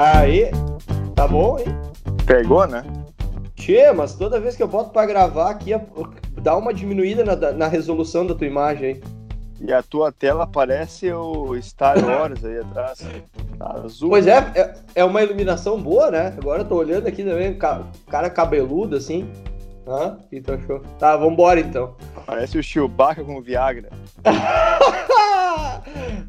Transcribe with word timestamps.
Aí, 0.00 0.50
tá 1.14 1.28
bom, 1.28 1.58
hein? 1.58 1.66
Pegou, 2.24 2.66
né? 2.66 2.82
Tchê, 3.54 3.92
mas 3.92 4.14
toda 4.14 4.40
vez 4.40 4.56
que 4.56 4.62
eu 4.62 4.66
boto 4.66 4.88
pra 4.88 5.04
gravar 5.04 5.50
aqui, 5.50 5.72
dá 6.40 6.56
uma 6.56 6.72
diminuída 6.72 7.22
na, 7.22 7.52
na 7.52 7.68
resolução 7.68 8.26
da 8.26 8.34
tua 8.34 8.46
imagem, 8.46 8.92
hein? 8.92 9.00
E 9.60 9.70
a 9.70 9.82
tua 9.82 10.10
tela 10.10 10.46
parece 10.46 11.12
o 11.12 11.54
Star 11.60 11.98
Wars 12.02 12.42
aí 12.42 12.60
atrás. 12.60 13.06
Tá 13.58 13.72
azul. 13.84 14.08
Pois 14.08 14.26
é, 14.26 14.38
é, 14.54 14.74
é 14.94 15.04
uma 15.04 15.22
iluminação 15.22 15.78
boa, 15.78 16.10
né? 16.10 16.34
Agora 16.38 16.62
eu 16.62 16.66
tô 16.66 16.76
olhando 16.76 17.06
aqui 17.06 17.22
também, 17.22 17.54
cara 17.58 18.30
cabeludo 18.30 18.96
assim. 18.96 19.30
Hã? 19.90 20.16
tu 20.44 20.52
achou? 20.52 20.78
Tá, 21.00 21.16
vambora 21.16 21.58
então. 21.58 21.96
Parece 22.24 22.56
o 22.56 22.62
Chewbacca 22.62 23.24
com 23.24 23.42
Viagra. 23.42 23.90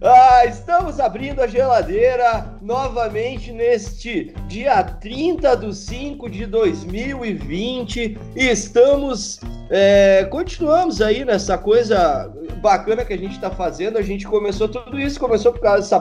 ah, 0.01 0.43
estamos 0.47 0.99
abrindo 0.99 1.41
a 1.41 1.47
geladeira 1.47 2.57
novamente 2.59 3.51
neste 3.51 4.33
dia 4.47 4.83
30 4.83 5.57
de 5.57 5.75
5 5.75 6.27
de 6.27 6.47
2020 6.47 8.17
e 8.35 8.49
estamos. 8.49 9.39
É, 9.69 10.25
continuamos 10.31 10.99
aí 10.99 11.23
nessa 11.23 11.55
coisa 11.55 12.33
bacana 12.63 13.05
que 13.05 13.13
a 13.13 13.17
gente 13.17 13.39
tá 13.39 13.51
fazendo. 13.51 13.99
A 13.99 14.01
gente 14.01 14.25
começou 14.25 14.67
tudo 14.67 14.99
isso, 14.99 15.19
começou 15.19 15.53
por 15.53 15.61
causa 15.61 15.83
dessa 15.83 15.99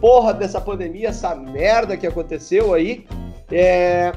porra 0.00 0.32
dessa 0.32 0.60
pandemia, 0.60 1.08
essa 1.08 1.34
merda 1.34 1.96
que 1.96 2.06
aconteceu 2.06 2.72
aí. 2.72 3.04
É, 3.50 4.12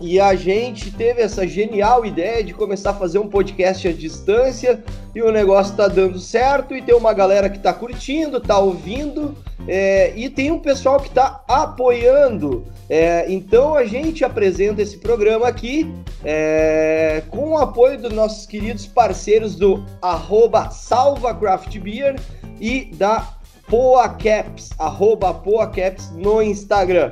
e 0.00 0.20
a 0.20 0.34
gente 0.34 0.90
teve 0.90 1.22
essa 1.22 1.46
genial 1.46 2.04
ideia 2.04 2.42
de 2.44 2.52
começar 2.52 2.90
a 2.90 2.94
fazer 2.94 3.18
um 3.18 3.28
podcast 3.28 3.88
à 3.88 3.92
distância 3.92 4.82
e 5.14 5.22
o 5.22 5.32
negócio 5.32 5.74
tá 5.74 5.88
dando 5.88 6.18
certo 6.18 6.74
e 6.74 6.82
tem 6.82 6.94
uma 6.94 7.12
galera 7.12 7.48
que 7.48 7.58
tá 7.58 7.72
curtindo, 7.72 8.40
tá 8.40 8.58
ouvindo 8.58 9.34
é, 9.66 10.12
e 10.14 10.28
tem 10.28 10.50
um 10.50 10.58
pessoal 10.58 11.00
que 11.00 11.10
tá 11.10 11.42
apoiando. 11.48 12.64
É, 12.88 13.24
então 13.28 13.74
a 13.74 13.84
gente 13.84 14.24
apresenta 14.24 14.82
esse 14.82 14.98
programa 14.98 15.48
aqui 15.48 15.92
é, 16.24 17.22
com 17.30 17.50
o 17.50 17.58
apoio 17.58 17.98
dos 17.98 18.12
nossos 18.12 18.46
queridos 18.46 18.86
parceiros 18.86 19.56
do 19.56 19.84
arroba 20.02 20.70
SalvaCraftBeer 20.70 22.16
e 22.60 22.90
da 22.94 23.36
PoaCaps, 23.68 24.70
arroba 24.78 25.34
PoaCaps 25.34 26.12
no 26.12 26.40
Instagram. 26.40 27.10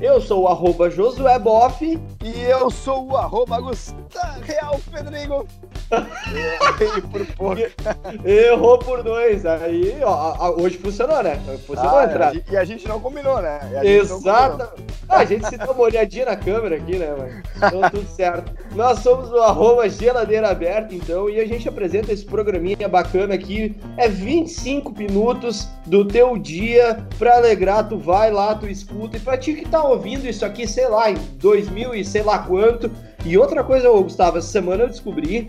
Eu 0.00 0.20
sou 0.20 0.42
o 0.42 0.48
arroba 0.48 0.90
Josué 0.90 1.38
Boff. 1.38 1.82
E 2.22 2.42
eu 2.42 2.70
sou 2.70 3.08
o 3.08 3.16
arroba 3.16 3.60
Gustavo 3.60 4.40
Real 4.42 4.78
Pedrigo. 4.92 5.46
Errei 5.90 7.02
por 7.02 7.26
pouco. 7.36 8.28
Errou 8.28 8.78
por 8.78 9.02
dois. 9.02 9.46
Aí, 9.46 9.98
ó, 10.02 10.54
hoje 10.60 10.76
funcionou, 10.78 11.22
né? 11.22 11.40
Funcionou 11.66 11.96
ah, 11.96 12.02
a 12.02 12.04
entrada. 12.04 12.42
E 12.50 12.56
a 12.56 12.64
gente 12.64 12.86
não 12.88 13.00
combinou, 13.00 13.40
né? 13.40 13.60
Exato. 13.84 14.68
Ah, 15.08 15.18
a 15.18 15.24
gente 15.24 15.46
se 15.48 15.56
deu 15.56 15.70
uma 15.70 15.84
olhadinha 15.84 16.26
na 16.26 16.36
câmera 16.36 16.76
aqui, 16.76 16.96
né, 16.96 17.14
mano? 17.16 17.42
Então 17.56 17.90
tudo 17.90 18.08
certo. 18.08 18.52
Nós 18.74 18.98
somos 18.98 19.30
o 19.30 19.38
arroba 19.38 19.88
geladeira 19.88 20.50
aberta, 20.50 20.94
então, 20.94 21.30
e 21.30 21.40
a 21.40 21.46
gente 21.46 21.68
apresenta 21.68 22.12
esse 22.12 22.24
programinha 22.24 22.88
bacana 22.88 23.34
aqui. 23.34 23.76
É 23.96 24.08
25 24.08 24.92
minutos 24.92 25.68
do 25.86 26.04
teu 26.04 26.36
dia 26.36 27.06
pra 27.18 27.36
alegrar. 27.36 27.88
Tu 27.88 27.96
vai 27.96 28.32
lá, 28.32 28.54
tu 28.54 28.66
escuta. 28.66 29.16
E 29.16 29.20
pra 29.20 29.38
ti 29.38 29.54
que 29.54 29.68
tá 29.68 29.85
ouvindo 29.90 30.26
isso 30.28 30.44
aqui, 30.44 30.66
sei 30.66 30.88
lá, 30.88 31.10
em 31.10 31.16
2000 31.38 31.94
e 31.94 32.04
sei 32.04 32.22
lá 32.22 32.38
quanto. 32.38 32.90
E 33.24 33.36
outra 33.36 33.64
coisa, 33.64 33.88
Gustavo, 33.90 34.38
essa 34.38 34.48
semana 34.48 34.84
eu 34.84 34.88
descobri 34.88 35.48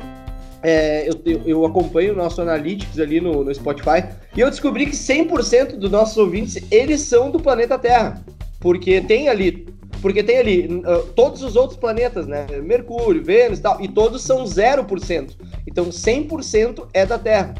é, 0.63 1.07
eu, 1.07 1.41
eu, 1.45 1.65
acompanho 1.65 2.13
o 2.13 2.15
nosso 2.15 2.41
Analytics 2.41 2.99
ali 2.99 3.21
no, 3.21 3.43
no 3.43 3.53
Spotify 3.53 4.03
e 4.35 4.41
eu 4.41 4.49
descobri 4.49 4.87
que 4.87 4.95
100% 4.95 5.77
dos 5.77 5.91
nossos 5.91 6.17
ouvintes, 6.17 6.57
eles 6.71 7.01
são 7.01 7.29
do 7.29 7.39
planeta 7.39 7.77
Terra. 7.77 8.23
Porque 8.59 8.99
tem 9.01 9.29
ali, 9.29 9.67
porque 10.01 10.23
tem 10.23 10.39
ali 10.39 10.67
uh, 10.67 11.03
todos 11.15 11.43
os 11.43 11.55
outros 11.55 11.79
planetas, 11.79 12.25
né? 12.25 12.47
Mercúrio, 12.63 13.23
Vênus 13.23 13.59
e 13.59 13.61
tal, 13.61 13.79
e 13.79 13.87
todos 13.87 14.23
são 14.23 14.43
0%. 14.43 15.35
Então 15.67 15.85
100% 15.85 16.87
é 16.93 17.05
da 17.05 17.19
Terra. 17.19 17.53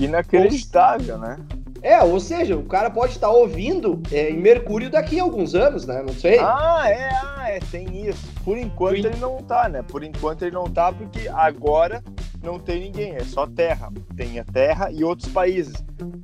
Inacreditável, 0.00 1.16
Ou... 1.16 1.20
né? 1.20 1.36
É, 1.82 2.02
ou 2.02 2.18
seja, 2.18 2.56
o 2.56 2.64
cara 2.64 2.90
pode 2.90 3.12
estar 3.12 3.30
ouvindo 3.30 4.02
é, 4.10 4.30
em 4.30 4.38
Mercúrio 4.38 4.90
daqui 4.90 5.18
a 5.18 5.22
alguns 5.22 5.54
anos, 5.54 5.86
né? 5.86 6.02
Não 6.06 6.12
sei. 6.12 6.38
Ah, 6.38 6.84
é, 6.86 7.08
ah, 7.12 7.44
é, 7.48 7.60
tem 7.70 8.06
isso. 8.06 8.26
Por 8.44 8.58
enquanto 8.58 8.96
Sim. 8.96 9.06
ele 9.06 9.16
não 9.18 9.38
tá, 9.38 9.68
né? 9.68 9.82
Por 9.82 10.02
enquanto 10.02 10.42
ele 10.42 10.52
não 10.52 10.68
tá, 10.68 10.92
porque 10.92 11.28
agora 11.28 12.02
não 12.42 12.58
tem 12.58 12.80
ninguém, 12.80 13.14
é 13.14 13.24
só 13.24 13.46
terra. 13.46 13.92
Tem 14.16 14.38
a 14.38 14.44
terra 14.44 14.90
e 14.90 15.04
outros 15.04 15.30
países. 15.32 15.74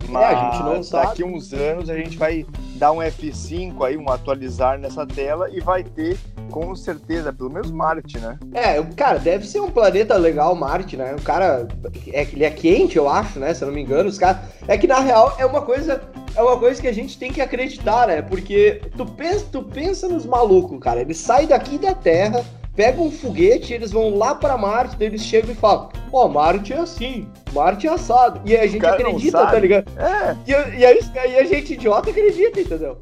Mas 0.08 0.22
é, 0.22 0.26
a 0.26 0.50
gente 0.50 0.62
não 0.62 0.82
sabe. 0.82 1.06
daqui 1.08 1.24
uns 1.24 1.52
anos 1.52 1.90
a 1.90 1.96
gente 1.96 2.16
vai 2.16 2.46
dar 2.76 2.92
um 2.92 2.98
F5 2.98 3.84
aí, 3.84 3.96
um 3.96 4.08
atualizar 4.08 4.78
nessa 4.78 5.06
tela 5.06 5.48
e 5.50 5.60
vai 5.60 5.82
ter 5.82 6.16
com 6.50 6.74
certeza, 6.76 7.32
pelo 7.32 7.50
menos 7.50 7.70
Marte, 7.70 8.18
né? 8.18 8.38
É, 8.52 8.80
cara, 8.94 9.18
deve 9.18 9.46
ser 9.46 9.60
um 9.60 9.70
planeta 9.70 10.16
legal 10.16 10.54
Marte, 10.54 10.96
né? 10.96 11.14
O 11.14 11.22
cara 11.22 11.66
é 12.12 12.22
ele 12.22 12.44
é 12.44 12.50
quente, 12.50 12.96
eu 12.96 13.08
acho, 13.08 13.40
né? 13.40 13.52
Se 13.52 13.64
eu 13.64 13.68
não 13.68 13.74
me 13.74 13.82
engano, 13.82 14.08
os 14.08 14.18
caras 14.18 14.42
é 14.68 14.78
que 14.78 14.86
na 14.86 15.00
real 15.00 15.34
é 15.38 15.44
uma 15.44 15.62
coisa 15.62 16.00
é 16.36 16.42
uma 16.42 16.58
coisa 16.58 16.80
que 16.80 16.88
a 16.88 16.92
gente 16.92 17.18
tem 17.18 17.32
que 17.32 17.40
acreditar, 17.40 18.06
né? 18.06 18.22
Porque 18.22 18.82
tu 18.96 19.06
pensa, 19.06 19.46
tu 19.50 19.62
pensa 19.62 20.08
nos 20.08 20.26
malucos, 20.26 20.78
cara. 20.80 21.00
Eles 21.00 21.18
saem 21.18 21.46
daqui 21.46 21.78
da 21.78 21.94
Terra, 21.94 22.44
pegam 22.74 23.06
um 23.06 23.10
foguete, 23.10 23.72
eles 23.72 23.92
vão 23.92 24.16
lá 24.16 24.34
para 24.34 24.56
Marte, 24.56 24.96
daí 24.96 25.08
eles 25.08 25.22
chegam 25.22 25.52
e 25.52 25.54
falam: 25.54 25.88
Ó, 26.12 26.24
oh, 26.24 26.28
Marte 26.28 26.72
é 26.72 26.78
assim, 26.78 27.28
Marte 27.52 27.86
é 27.86 27.90
assado. 27.90 28.40
E 28.44 28.56
aí 28.56 28.64
a 28.64 28.66
gente 28.66 28.84
acredita, 28.84 29.46
tá 29.46 29.58
ligado? 29.58 29.90
É. 29.98 30.36
E, 30.46 30.50
e 30.52 30.84
aí, 30.84 31.00
aí 31.16 31.38
a 31.38 31.44
gente 31.44 31.74
idiota 31.74 32.10
acredita, 32.10 32.60
entendeu? 32.60 32.98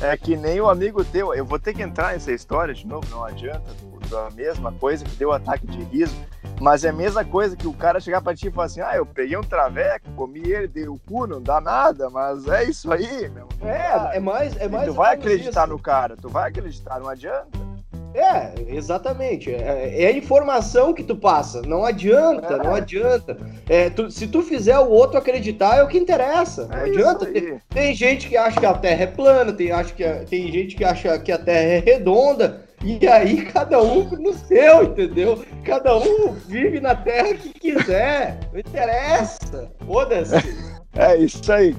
É 0.00 0.16
que 0.16 0.36
nem 0.36 0.60
o 0.60 0.68
amigo 0.68 1.04
teu, 1.04 1.32
eu 1.34 1.44
vou 1.44 1.58
ter 1.58 1.72
que 1.72 1.82
entrar 1.82 2.12
nessa 2.12 2.32
história 2.32 2.74
de 2.74 2.86
novo, 2.86 3.06
não 3.10 3.24
adianta, 3.24 3.62
da 4.10 4.28
mesma 4.30 4.72
coisa 4.72 5.04
que 5.04 5.16
deu 5.16 5.32
ataque 5.32 5.66
de 5.66 5.82
riso, 5.84 6.14
mas 6.60 6.84
é 6.84 6.90
a 6.90 6.92
mesma 6.92 7.24
coisa 7.24 7.56
que 7.56 7.66
o 7.66 7.72
cara 7.72 8.00
chegar 8.00 8.20
pra 8.20 8.34
ti 8.34 8.48
e 8.48 8.50
falar 8.50 8.66
assim: 8.66 8.80
ah, 8.80 8.96
eu 8.96 9.06
peguei 9.06 9.36
um 9.36 9.42
traveco, 9.42 10.10
comi 10.16 10.40
ele, 10.40 10.68
dei 10.68 10.88
o 10.88 10.98
cu, 11.06 11.26
não 11.26 11.40
dá 11.40 11.60
nada, 11.60 12.10
mas 12.10 12.46
é 12.48 12.64
isso 12.64 12.92
aí, 12.92 13.28
meu. 13.28 13.48
É, 13.62 14.16
é 14.16 14.20
mais. 14.20 14.56
É 14.56 14.68
mais 14.68 14.86
tu 14.86 14.94
vai 14.94 15.14
acreditar 15.14 15.64
isso. 15.64 15.72
no 15.72 15.78
cara, 15.78 16.16
tu 16.16 16.28
vai 16.28 16.48
acreditar, 16.48 16.98
não 17.00 17.08
adianta. 17.08 17.73
É, 18.14 18.52
exatamente. 18.68 19.52
É, 19.52 20.04
é, 20.04 20.06
a 20.06 20.12
informação 20.12 20.94
que 20.94 21.02
tu 21.02 21.16
passa. 21.16 21.62
Não 21.62 21.84
adianta, 21.84 22.54
é. 22.54 22.62
não 22.62 22.74
adianta. 22.74 23.36
É, 23.68 23.90
tu, 23.90 24.08
se 24.10 24.28
tu 24.28 24.40
fizer 24.40 24.78
o 24.78 24.88
outro 24.88 25.18
acreditar, 25.18 25.78
é 25.78 25.82
o 25.82 25.88
que 25.88 25.98
interessa. 25.98 26.68
Não 26.68 26.76
é 26.76 26.84
adianta. 26.84 27.26
Tem, 27.26 27.60
tem, 27.68 27.94
gente 27.94 28.28
que 28.28 28.36
acha 28.36 28.60
que 28.60 28.66
a 28.66 28.74
Terra 28.74 29.02
é 29.02 29.06
plana, 29.08 29.52
tem, 29.52 29.72
acha 29.72 29.92
que 29.92 30.04
a, 30.04 30.24
tem 30.24 30.50
gente 30.52 30.76
que 30.76 30.84
acha 30.84 31.18
que 31.18 31.32
a 31.32 31.38
Terra 31.38 31.58
é 31.58 31.78
redonda. 31.80 32.64
E 32.84 33.08
aí, 33.08 33.46
cada 33.46 33.82
um 33.82 34.04
no 34.10 34.34
seu, 34.34 34.84
entendeu? 34.84 35.42
Cada 35.64 35.96
um 35.96 36.32
vive 36.46 36.80
na 36.80 36.94
terra 36.94 37.32
que 37.32 37.48
quiser. 37.48 38.38
Não 38.52 38.60
interessa. 38.60 39.72
Foda-se. 39.86 40.83
É 40.96 41.16
isso 41.16 41.52
aí. 41.52 41.74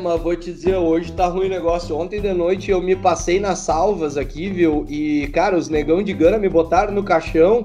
Mas 0.00 0.20
vou 0.20 0.36
te 0.36 0.52
dizer, 0.52 0.76
hoje 0.76 1.12
tá 1.12 1.26
ruim 1.26 1.46
o 1.46 1.50
negócio. 1.50 1.96
Ontem 1.96 2.20
de 2.20 2.32
noite 2.32 2.70
eu 2.70 2.80
me 2.80 2.94
passei 2.94 3.40
nas 3.40 3.58
salvas 3.58 4.16
aqui, 4.16 4.48
viu? 4.48 4.86
E, 4.88 5.28
cara, 5.28 5.56
os 5.56 5.68
negão 5.68 6.02
de 6.02 6.12
gana 6.12 6.38
me 6.38 6.48
botaram 6.48 6.92
no 6.92 7.02
caixão 7.02 7.64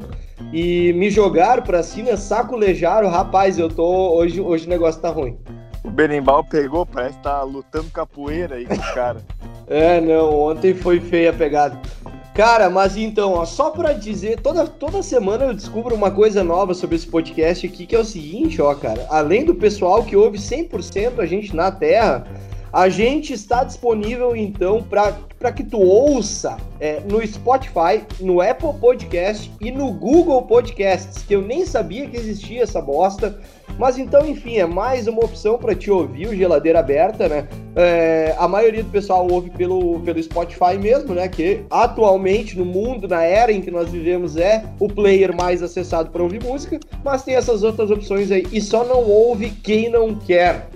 e 0.52 0.94
me 0.94 1.10
jogaram 1.12 1.62
pra 1.62 1.84
cima, 1.84 2.18
sacolejaram. 2.18 3.10
Rapaz, 3.10 3.60
eu 3.60 3.70
tô. 3.70 4.16
Hoje, 4.16 4.42
hoje 4.42 4.66
o 4.66 4.70
negócio 4.70 5.00
tá 5.00 5.10
ruim. 5.10 5.38
O 5.84 5.90
Berimbau 5.90 6.44
pegou, 6.44 6.86
parece 6.86 7.18
que 7.18 7.24
tá 7.24 7.44
lutando 7.44 7.90
capoeira 7.92 8.56
aí 8.56 8.66
com 8.66 8.74
os 8.74 8.92
caras. 8.92 9.22
é, 9.68 10.02
não, 10.02 10.34
ontem 10.34 10.74
foi 10.74 11.00
feia 11.00 11.30
a 11.30 11.34
pegada. 11.34 11.80
Cara, 12.38 12.70
mas 12.70 12.96
então, 12.96 13.34
ó, 13.34 13.46
só 13.46 13.72
pra 13.72 13.94
dizer, 13.94 14.40
toda, 14.40 14.68
toda 14.68 15.02
semana 15.02 15.46
eu 15.46 15.56
descubro 15.56 15.96
uma 15.96 16.12
coisa 16.12 16.44
nova 16.44 16.76
sobre 16.76 16.96
esse 16.96 17.08
podcast 17.08 17.66
aqui, 17.66 17.88
que 17.88 17.96
é 17.96 18.00
o 18.00 18.06
seguinte, 18.06 18.62
ó, 18.62 18.76
cara. 18.76 19.08
Além 19.10 19.44
do 19.44 19.56
pessoal 19.56 20.04
que 20.04 20.16
ouve 20.16 20.38
100% 20.38 21.18
a 21.18 21.26
gente 21.26 21.56
na 21.56 21.72
Terra, 21.72 22.28
a 22.72 22.90
gente 22.90 23.34
está 23.34 23.64
disponível, 23.64 24.36
então, 24.36 24.84
para 24.84 25.52
que 25.52 25.64
tu 25.64 25.80
ouça 25.80 26.58
é, 26.80 27.00
no 27.02 27.26
Spotify, 27.26 28.04
no 28.20 28.42
Apple 28.42 28.74
Podcast 28.80 29.52
e 29.62 29.72
no 29.72 29.92
Google 29.92 30.42
Podcasts, 30.44 31.24
que 31.24 31.36
eu 31.36 31.42
nem 31.42 31.66
sabia 31.66 32.08
que 32.08 32.18
existia 32.18 32.64
essa 32.64 32.82
bosta. 32.82 33.40
Mas 33.78 33.98
então, 33.98 34.26
enfim, 34.26 34.58
é 34.58 34.66
mais 34.66 35.08
uma 35.08 35.24
opção 35.24 35.58
para 35.58 35.76
te 35.76 35.92
ouvir 35.92 36.28
o 36.28 36.36
Geladeira 36.36 36.80
Aberta, 36.80 37.30
né? 37.30 37.48
É, 37.76 38.36
a 38.40 38.48
maioria 38.48 38.84
do 38.84 38.90
pessoal 38.90 39.28
ouve 39.30 39.52
pelo, 39.52 40.00
pelo 40.00 40.22
Spotify 40.24 40.78
mesmo, 40.80 41.14
né? 41.14 41.28
Que 41.28 41.64
atualmente 41.70 42.58
no 42.58 42.66
mundo, 42.66 43.08
na 43.08 43.22
era 43.22 43.52
em 43.52 43.62
que 43.62 43.70
nós 43.70 43.90
vivemos, 43.90 44.36
é 44.36 44.64
o 44.80 44.88
player 44.88 45.36
mais 45.36 45.62
acessado 45.62 46.10
para 46.10 46.24
ouvir 46.24 46.44
música, 46.44 46.80
mas 47.04 47.24
tem 47.24 47.36
essas 47.36 47.62
outras 47.62 47.92
opções 47.92 48.32
aí. 48.32 48.48
E 48.52 48.60
só 48.60 48.84
não 48.84 49.04
ouve 49.04 49.52
quem 49.52 49.90
não 49.90 50.16
quer. 50.16 50.70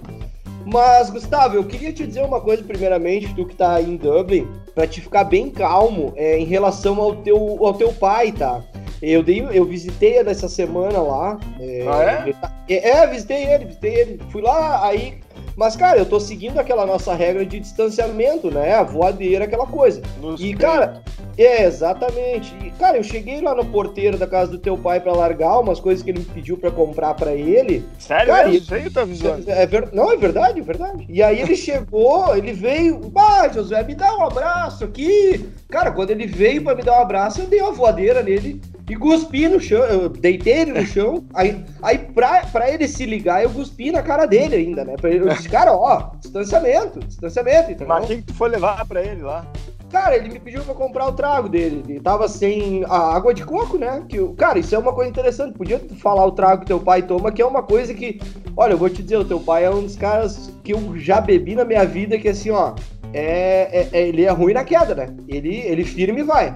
Mas, 0.65 1.09
Gustavo, 1.09 1.55
eu 1.55 1.63
queria 1.63 1.91
te 1.91 2.05
dizer 2.05 2.23
uma 2.23 2.39
coisa, 2.39 2.63
primeiramente, 2.63 3.33
tu 3.35 3.45
que 3.45 3.55
tá 3.55 3.81
em 3.81 3.95
Dublin, 3.95 4.47
para 4.75 4.87
te 4.87 5.01
ficar 5.01 5.23
bem 5.23 5.49
calmo 5.49 6.13
é, 6.15 6.37
em 6.37 6.45
relação 6.45 6.99
ao 6.99 7.15
teu, 7.17 7.37
ao 7.65 7.73
teu 7.73 7.91
pai, 7.93 8.31
tá? 8.31 8.63
Eu, 9.01 9.23
dei, 9.23 9.41
eu 9.51 9.65
visitei 9.65 10.17
ele 10.17 10.29
essa 10.29 10.47
semana 10.47 10.99
lá. 11.01 11.39
É, 11.59 11.85
ah, 11.87 12.25
é? 12.69 12.73
é? 12.73 12.89
É, 12.89 13.07
visitei 13.07 13.45
ele, 13.45 13.65
visitei 13.65 13.95
ele. 13.95 14.19
Fui 14.29 14.41
lá, 14.41 14.85
aí 14.85 15.19
Mas, 15.55 15.75
cara, 15.75 15.97
eu 15.97 16.05
tô 16.05 16.19
seguindo 16.19 16.59
aquela 16.59 16.85
nossa 16.85 17.13
regra 17.13 17.45
de 17.45 17.59
distanciamento, 17.59 18.49
né? 18.49 18.73
A 18.73 18.83
voadeira, 18.83 19.45
aquela 19.45 19.67
coisa. 19.67 20.01
Nos 20.21 20.41
e, 20.41 20.53
cara, 20.53 21.01
é, 21.37 21.65
exatamente. 21.65 22.55
E, 22.63 22.71
cara, 22.71 22.97
eu 22.97 23.03
cheguei 23.03 23.41
lá 23.41 23.53
no 23.55 23.65
porteiro 23.65 24.17
da 24.17 24.27
casa 24.27 24.51
do 24.51 24.59
teu 24.59 24.77
pai 24.77 24.99
para 24.99 25.13
largar 25.13 25.59
umas 25.59 25.79
coisas 25.79 26.03
que 26.03 26.09
ele 26.09 26.19
me 26.19 26.25
pediu 26.25 26.57
para 26.57 26.71
comprar 26.71 27.13
para 27.13 27.33
ele. 27.33 27.85
Sério? 27.99 28.27
Cara, 28.27 28.49
isso 28.49 28.73
aí 28.73 28.89
tá 28.89 29.01
avisando. 29.01 29.49
É, 29.49 29.63
é 29.63 29.65
ver... 29.65 29.89
Não, 29.93 30.11
é 30.11 30.17
verdade, 30.17 30.59
é 30.59 30.63
verdade. 30.63 31.05
E 31.09 31.21
aí 31.21 31.41
ele 31.41 31.55
chegou, 31.55 32.35
ele 32.35 32.53
veio, 32.53 32.97
bah, 33.09 33.49
Josué, 33.49 33.83
me 33.83 33.95
dá 33.95 34.15
um 34.17 34.23
abraço 34.23 34.83
aqui. 34.83 35.49
Cara, 35.69 35.91
quando 35.91 36.11
ele 36.11 36.27
veio 36.27 36.63
para 36.63 36.75
me 36.75 36.83
dar 36.83 36.99
um 36.99 37.01
abraço, 37.01 37.41
eu 37.41 37.47
dei 37.47 37.61
uma 37.61 37.71
voadeira 37.71 38.21
nele 38.21 38.61
e 38.91 38.95
cuspi 38.97 39.47
no 39.47 39.57
chão, 39.57 39.85
eu 39.85 40.09
deitei 40.09 40.63
ele 40.63 40.73
no 40.73 40.85
chão, 40.85 41.23
aí, 41.33 41.63
aí 41.81 41.97
pra, 41.97 42.41
pra 42.47 42.69
ele 42.69 42.89
se 42.89 43.05
ligar, 43.05 43.41
eu 43.41 43.49
cuspi 43.49 43.89
na 43.89 44.01
cara 44.01 44.25
dele 44.25 44.57
ainda, 44.57 44.83
né? 44.83 44.95
Eu 45.01 45.29
disse, 45.29 45.47
cara, 45.47 45.73
ó, 45.73 46.11
distanciamento, 46.19 46.99
distanciamento, 46.99 47.71
entendeu? 47.71 47.87
Mas 47.87 48.03
o 48.03 48.07
que 48.07 48.21
tu 48.21 48.33
foi 48.33 48.49
levar 48.49 48.85
pra 48.85 49.01
ele 49.01 49.21
lá? 49.21 49.47
Cara, 49.89 50.17
ele 50.17 50.27
me 50.27 50.39
pediu 50.39 50.61
pra 50.63 50.73
comprar 50.73 51.07
o 51.07 51.13
trago 51.13 51.47
dele. 51.47 51.85
Ele 51.87 52.01
tava 52.01 52.27
sem 52.27 52.83
a 52.85 53.15
água 53.15 53.33
de 53.33 53.45
coco, 53.45 53.77
né? 53.77 54.03
Que, 54.09 54.21
cara, 54.33 54.59
isso 54.59 54.75
é 54.75 54.77
uma 54.77 54.91
coisa 54.91 55.09
interessante. 55.09 55.57
Podia 55.57 55.79
falar 55.97 56.25
o 56.25 56.31
trago 56.33 56.61
que 56.61 56.67
teu 56.67 56.79
pai 56.79 57.01
toma, 57.01 57.31
que 57.31 57.41
é 57.41 57.45
uma 57.45 57.63
coisa 57.63 57.93
que. 57.93 58.19
Olha, 58.57 58.73
eu 58.73 58.77
vou 58.77 58.89
te 58.89 59.01
dizer, 59.01 59.17
o 59.17 59.25
teu 59.25 59.39
pai 59.39 59.63
é 59.63 59.69
um 59.69 59.83
dos 59.83 59.95
caras 59.95 60.51
que 60.63 60.73
eu 60.73 60.97
já 60.97 61.21
bebi 61.21 61.55
na 61.55 61.63
minha 61.63 61.85
vida, 61.85 62.17
que 62.17 62.27
assim, 62.27 62.49
ó. 62.49 62.73
É, 63.13 63.69
é, 63.71 63.89
é 63.91 64.07
ele 64.07 64.23
é 64.23 64.31
ruim 64.31 64.53
na 64.53 64.65
queda, 64.65 64.95
né? 64.95 65.13
Ele, 65.29 65.57
ele 65.59 65.83
firme 65.85 66.21
e 66.21 66.23
vai. 66.23 66.55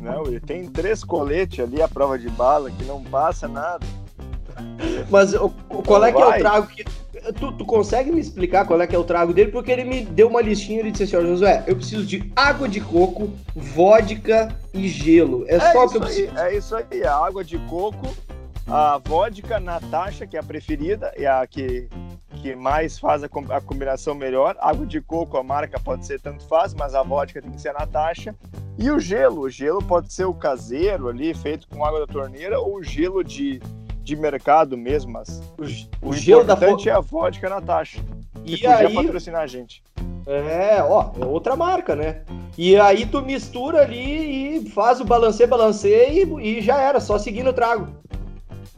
Não, 0.00 0.26
ele 0.26 0.40
tem 0.40 0.66
três 0.66 1.02
coletes 1.02 1.60
ali, 1.60 1.80
a 1.82 1.88
prova 1.88 2.18
de 2.18 2.28
bala, 2.30 2.70
que 2.70 2.84
não 2.84 3.02
passa 3.02 3.48
nada. 3.48 3.86
Mas 5.10 5.34
o, 5.34 5.50
qual 5.50 6.04
é 6.04 6.12
que 6.12 6.20
é 6.20 6.26
o 6.26 6.38
trago 6.38 6.66
que. 6.68 6.84
Tu, 7.38 7.52
tu, 7.52 7.64
consegue 7.64 8.10
me 8.10 8.20
explicar 8.20 8.66
qual 8.66 8.80
é 8.80 8.86
que 8.86 8.96
é 8.96 8.98
o 8.98 9.04
trago 9.04 9.32
dele? 9.32 9.52
Porque 9.52 9.70
ele 9.70 9.84
me 9.84 10.04
deu 10.04 10.28
uma 10.28 10.40
listinha 10.40 10.80
e 10.80 10.90
disse 10.90 11.04
assim: 11.04 11.16
ó, 11.16 11.20
Josué, 11.20 11.62
eu 11.66 11.76
preciso 11.76 12.04
de 12.04 12.32
água 12.34 12.68
de 12.68 12.80
coco, 12.80 13.30
vodka 13.54 14.54
e 14.74 14.88
gelo. 14.88 15.44
É, 15.46 15.56
é 15.56 15.72
só 15.72 15.84
o 15.84 15.88
que 15.88 15.98
eu 15.98 16.00
preciso. 16.00 16.32
Aí, 16.36 16.54
é 16.54 16.58
isso 16.58 16.74
aí, 16.74 17.04
a 17.04 17.14
água 17.14 17.44
de 17.44 17.58
coco, 17.58 18.08
a 18.66 18.98
vodka 18.98 19.60
Natasha, 19.60 20.26
que 20.26 20.36
é 20.36 20.40
a 20.40 20.42
preferida, 20.42 21.12
é 21.14 21.26
a 21.26 21.46
que, 21.46 21.88
que 22.40 22.56
mais 22.56 22.98
faz 22.98 23.22
a, 23.22 23.28
a 23.50 23.60
combinação 23.60 24.14
melhor. 24.14 24.56
Água 24.58 24.84
de 24.84 25.00
coco, 25.00 25.36
a 25.36 25.44
marca 25.44 25.78
pode 25.78 26.04
ser 26.04 26.20
tanto 26.20 26.44
faz, 26.48 26.74
mas 26.74 26.94
a 26.94 27.02
vodka 27.02 27.40
tem 27.40 27.52
que 27.52 27.60
ser 27.60 27.68
a 27.68 27.80
Natasha. 27.80 28.34
E 28.78 28.90
o 28.90 28.98
gelo, 28.98 29.42
o 29.42 29.50
gelo 29.50 29.82
pode 29.82 30.12
ser 30.12 30.24
o 30.24 30.34
caseiro 30.34 31.08
ali, 31.08 31.34
feito 31.34 31.68
com 31.68 31.84
água 31.84 32.00
da 32.00 32.06
torneira, 32.06 32.58
ou 32.58 32.76
o 32.76 32.82
gelo 32.82 33.22
de 33.22 33.60
de 34.02 34.16
mercado 34.16 34.76
mesmo, 34.76 35.12
mas 35.12 35.40
o, 36.02 36.08
o 36.08 36.12
gelo 36.12 36.42
importante 36.42 36.86
da 36.86 36.90
é 36.90 36.94
a 36.94 37.00
vodka 37.00 37.48
Natasha. 37.48 38.00
Que 38.44 38.54
e 38.54 38.58
podia 38.58 38.76
aí... 38.76 38.94
patrocinar 38.94 39.42
a 39.42 39.46
gente. 39.46 39.82
É, 40.26 40.82
ó, 40.82 41.12
é 41.20 41.24
outra 41.24 41.56
marca, 41.56 41.94
né? 41.96 42.22
E 42.56 42.76
aí 42.76 43.06
tu 43.06 43.22
mistura 43.22 43.82
ali 43.82 44.56
e 44.58 44.70
faz 44.70 45.00
o 45.00 45.04
balancê, 45.04 45.46
balancê 45.46 46.10
e, 46.10 46.58
e 46.58 46.60
já 46.60 46.80
era, 46.80 47.00
só 47.00 47.18
seguindo 47.18 47.50
o 47.50 47.52
trago. 47.52 47.88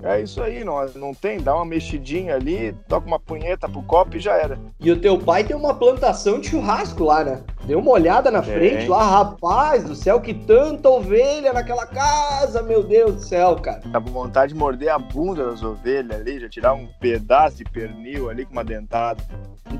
É 0.04 0.20
isso 0.20 0.42
aí, 0.42 0.62
não, 0.62 0.84
não 0.96 1.14
tem, 1.14 1.40
dá 1.40 1.54
uma 1.54 1.64
mexidinha 1.64 2.34
ali, 2.34 2.76
toca 2.86 3.06
uma 3.06 3.18
punheta 3.18 3.66
pro 3.66 3.82
copo 3.82 4.18
e 4.18 4.20
já 4.20 4.34
era. 4.34 4.58
E 4.78 4.92
o 4.92 5.00
teu 5.00 5.18
pai 5.18 5.44
tem 5.44 5.56
uma 5.56 5.72
plantação 5.72 6.38
de 6.38 6.48
churrasco 6.48 7.04
lá, 7.04 7.24
né? 7.24 7.42
Deu 7.64 7.78
uma 7.78 7.92
olhada 7.92 8.30
na 8.30 8.42
frente 8.42 8.86
lá, 8.86 9.02
rapaz 9.02 9.82
do 9.84 9.94
céu, 9.94 10.20
que 10.20 10.34
tanta 10.34 10.90
ovelha 10.90 11.54
naquela 11.54 11.86
casa, 11.86 12.62
meu 12.62 12.82
Deus 12.82 13.14
do 13.14 13.22
céu, 13.22 13.56
cara. 13.56 13.80
Tá 13.90 13.98
com 13.98 14.10
vontade 14.10 14.52
de 14.52 14.58
morder 14.58 14.90
a 14.90 14.98
bunda 14.98 15.46
das 15.46 15.62
ovelhas 15.62 16.20
ali, 16.20 16.38
já 16.38 16.50
tirar 16.50 16.74
um 16.74 16.86
pedaço 17.00 17.56
de 17.56 17.64
pernil 17.64 18.28
ali 18.28 18.44
com 18.44 18.52
uma 18.52 18.64
dentada. 18.64 19.24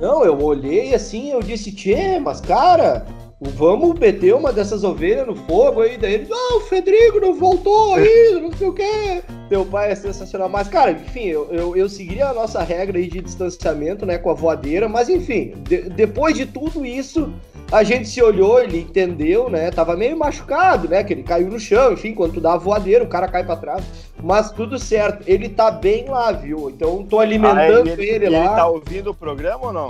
Não, 0.00 0.24
eu 0.24 0.40
olhei 0.40 0.94
assim, 0.94 1.32
eu 1.32 1.40
disse, 1.40 1.70
tchê, 1.70 2.18
mas 2.18 2.40
cara, 2.40 3.04
vamos 3.50 3.98
meter 3.98 4.34
uma 4.34 4.52
dessas 4.52 4.84
ovelhas 4.84 5.26
no 5.26 5.34
fogo 5.34 5.82
aí. 5.82 5.96
Daí 5.96 6.14
ele, 6.14 6.28
ah, 6.30 6.56
o 6.56 6.60
Fedrigo 6.60 7.20
não 7.20 7.34
voltou 7.34 7.94
ainda, 7.94 8.40
não 8.40 8.52
sei 8.52 8.68
o 8.68 8.72
quê. 8.72 9.22
Teu 9.48 9.64
pai 9.64 9.92
é 9.92 9.94
sensacional. 9.94 10.48
Mas, 10.48 10.68
cara, 10.68 10.92
enfim, 10.92 11.26
eu, 11.26 11.48
eu, 11.50 11.76
eu 11.76 11.88
seguiria 11.88 12.28
a 12.28 12.34
nossa 12.34 12.62
regra 12.62 12.98
aí 12.98 13.06
de 13.06 13.20
distanciamento, 13.20 14.06
né, 14.06 14.18
com 14.18 14.30
a 14.30 14.34
voadeira. 14.34 14.88
Mas, 14.88 15.08
enfim, 15.08 15.52
de, 15.58 15.82
depois 15.90 16.36
de 16.36 16.46
tudo 16.46 16.84
isso, 16.84 17.32
a 17.70 17.82
gente 17.82 18.08
se 18.08 18.22
olhou, 18.22 18.60
ele 18.60 18.80
entendeu, 18.80 19.48
né? 19.50 19.70
Tava 19.70 19.96
meio 19.96 20.16
machucado, 20.16 20.88
né? 20.88 21.02
Que 21.02 21.12
ele 21.12 21.22
caiu 21.22 21.48
no 21.48 21.58
chão, 21.58 21.92
enfim, 21.92 22.14
quando 22.14 22.34
tu 22.34 22.40
dá 22.40 22.54
a 22.54 22.58
voadeira, 22.58 23.04
o 23.04 23.08
cara 23.08 23.28
cai 23.28 23.44
para 23.44 23.56
trás. 23.56 23.84
Mas 24.22 24.50
tudo 24.50 24.78
certo, 24.78 25.24
ele 25.26 25.48
tá 25.48 25.70
bem 25.70 26.08
lá, 26.08 26.30
viu? 26.32 26.70
Então 26.70 27.04
tô 27.04 27.18
alimentando 27.18 27.88
ah, 27.88 27.92
ele, 27.92 28.08
ele, 28.08 28.30
lá. 28.30 28.38
Ele 28.38 28.48
tá 28.48 28.66
ouvindo 28.66 29.10
o 29.10 29.14
programa 29.14 29.66
ou 29.66 29.72
não? 29.72 29.88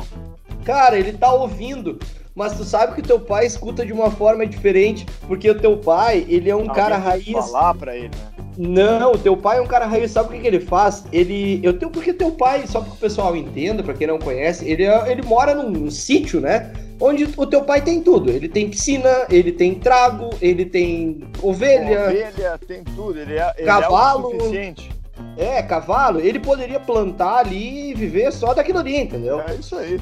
Cara, 0.64 0.98
ele 0.98 1.12
tá 1.12 1.32
ouvindo 1.32 1.98
mas 2.34 2.56
tu 2.56 2.64
sabe 2.64 2.94
que 2.94 3.02
teu 3.02 3.20
pai 3.20 3.46
escuta 3.46 3.86
de 3.86 3.92
uma 3.92 4.10
forma 4.10 4.46
diferente, 4.46 5.06
porque 5.26 5.48
o 5.48 5.58
teu 5.58 5.76
pai, 5.76 6.26
ele 6.28 6.50
é 6.50 6.54
um 6.54 6.60
Alguém 6.60 6.74
cara 6.74 6.96
raiz. 6.96 7.32
falar 7.32 7.74
pra 7.74 7.96
ele, 7.96 8.10
né? 8.56 8.98
Não, 8.98 9.12
o 9.12 9.18
teu 9.18 9.36
pai 9.36 9.58
é 9.58 9.60
um 9.60 9.66
cara 9.66 9.86
raiz, 9.86 10.10
sabe 10.10 10.28
o 10.28 10.32
que, 10.32 10.40
que 10.40 10.46
ele 10.46 10.60
faz? 10.60 11.04
Ele. 11.12 11.60
Eu 11.62 11.78
tenho 11.78 11.90
porque 11.90 12.12
teu 12.12 12.32
pai, 12.32 12.66
só 12.66 12.80
para 12.80 12.90
que 12.90 12.96
o 12.96 13.00
pessoal 13.00 13.36
entenda, 13.36 13.82
para 13.82 13.94
quem 13.94 14.06
não 14.06 14.18
conhece, 14.18 14.68
ele, 14.68 14.84
é, 14.84 15.10
ele 15.10 15.22
mora 15.22 15.54
num, 15.54 15.70
num 15.70 15.90
sítio, 15.90 16.40
né? 16.40 16.72
Onde 17.00 17.28
o 17.36 17.46
teu 17.46 17.62
pai 17.62 17.82
tem 17.82 18.00
tudo. 18.00 18.30
Ele 18.30 18.48
tem 18.48 18.70
piscina, 18.70 19.26
ele 19.28 19.50
tem 19.50 19.74
trago, 19.74 20.30
ele 20.40 20.64
tem 20.64 21.24
ovelha. 21.42 22.04
Ovelha, 22.04 22.58
tem 22.66 22.84
tudo. 22.84 23.18
Ele 23.18 23.36
é, 23.36 23.52
ele 23.58 23.66
cavalo. 23.66 24.32
É 24.54 24.74
é, 25.36 25.62
cavalo, 25.62 26.20
ele 26.20 26.38
poderia 26.38 26.78
plantar 26.78 27.38
ali 27.38 27.90
e 27.90 27.94
viver 27.94 28.32
só 28.32 28.54
daquilo 28.54 28.78
ali, 28.78 28.96
entendeu? 28.96 29.40
É 29.40 29.54
isso 29.54 29.76
aí. 29.76 30.00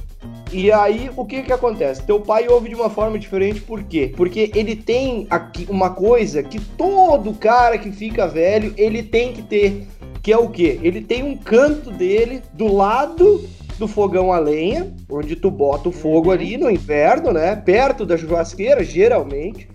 E 0.53 0.71
aí, 0.71 1.11
o 1.17 1.25
que 1.25 1.43
que 1.43 1.53
acontece? 1.53 2.03
Teu 2.03 2.21
pai 2.21 2.49
ouve 2.49 2.69
de 2.69 2.75
uma 2.75 2.91
forma 2.91 3.19
diferente, 3.19 3.61
por 3.61 3.83
quê? 3.83 4.13
Porque 4.17 4.51
ele 4.55 4.77
tem 4.77 5.27
aqui 5.31 5.67
uma 5.69 5.91
coisa 5.91 6.43
que 6.43 6.61
todo 6.61 7.33
cara 7.35 7.79
que 7.79 7.91
fica 7.91 8.27
velho, 8.27 8.75
ele 8.77 9.03
tem 9.03 9.33
que 9.33 9.43
ter, 9.43 9.87
que 10.23 10.33
é 10.33 10.37
o 10.37 10.49
quê? 10.49 10.79
Ele 10.83 11.01
tem 11.01 11.23
um 11.23 11.37
canto 11.37 11.91
dele 11.91 12.43
do 12.53 12.73
lado 12.73 13.49
do 13.79 13.89
fogão 13.89 14.33
a 14.33 14.39
lenha, 14.39 14.93
onde 15.11 15.35
tu 15.35 15.51
bota 15.51 15.89
o 15.89 15.93
fogo 15.93 16.29
uhum. 16.29 16.33
ali 16.33 16.57
no 16.57 16.71
inverno, 16.71 17.33
né? 17.33 17.57
Perto 17.57 18.05
da 18.05 18.17
churrasqueira, 18.17 18.85
geralmente 18.85 19.67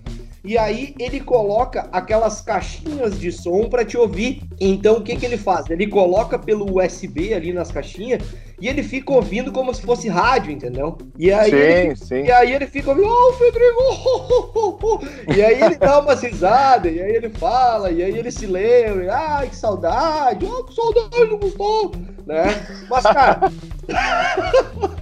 e 0.48 0.56
aí 0.56 0.94
ele 0.98 1.20
coloca 1.20 1.90
aquelas 1.92 2.40
caixinhas 2.40 3.20
de 3.20 3.30
som 3.30 3.68
para 3.68 3.84
te 3.84 3.98
ouvir. 3.98 4.40
Então 4.58 4.96
o 4.96 5.02
que, 5.02 5.14
que 5.14 5.26
ele 5.26 5.36
faz? 5.36 5.68
Ele 5.68 5.86
coloca 5.86 6.38
pelo 6.38 6.78
USB 6.80 7.34
ali 7.34 7.52
nas 7.52 7.70
caixinhas 7.70 8.22
e 8.60 8.68
ele 8.68 8.82
fica 8.82 9.12
ouvindo 9.12 9.52
como 9.52 9.72
se 9.72 9.82
fosse 9.82 10.08
rádio, 10.08 10.50
entendeu? 10.50 10.98
E 11.16 11.32
aí, 11.32 11.50
sim, 11.50 11.56
ele, 11.56 11.96
sim. 11.96 12.22
E 12.24 12.32
aí 12.32 12.52
ele 12.52 12.66
fica 12.66 12.90
ouvindo, 12.90 13.08
oh, 13.08 13.32
Federico! 13.34 14.98
E 15.36 15.42
aí 15.42 15.62
ele 15.62 15.76
dá 15.76 16.00
uma 16.00 16.14
risada, 16.14 16.88
e 16.88 17.00
aí 17.00 17.12
ele 17.12 17.28
fala, 17.28 17.90
e 17.90 18.02
aí 18.02 18.16
ele 18.16 18.30
se 18.30 18.46
lembra, 18.46 19.14
ai, 19.14 19.48
que 19.48 19.56
saudade, 19.56 20.44
oh, 20.46 20.64
que 20.64 20.74
saudade 20.74 21.26
do 21.26 21.38
Gustavo, 21.38 21.92
né? 22.26 22.44
Mas, 22.88 23.02
cara. 23.04 23.40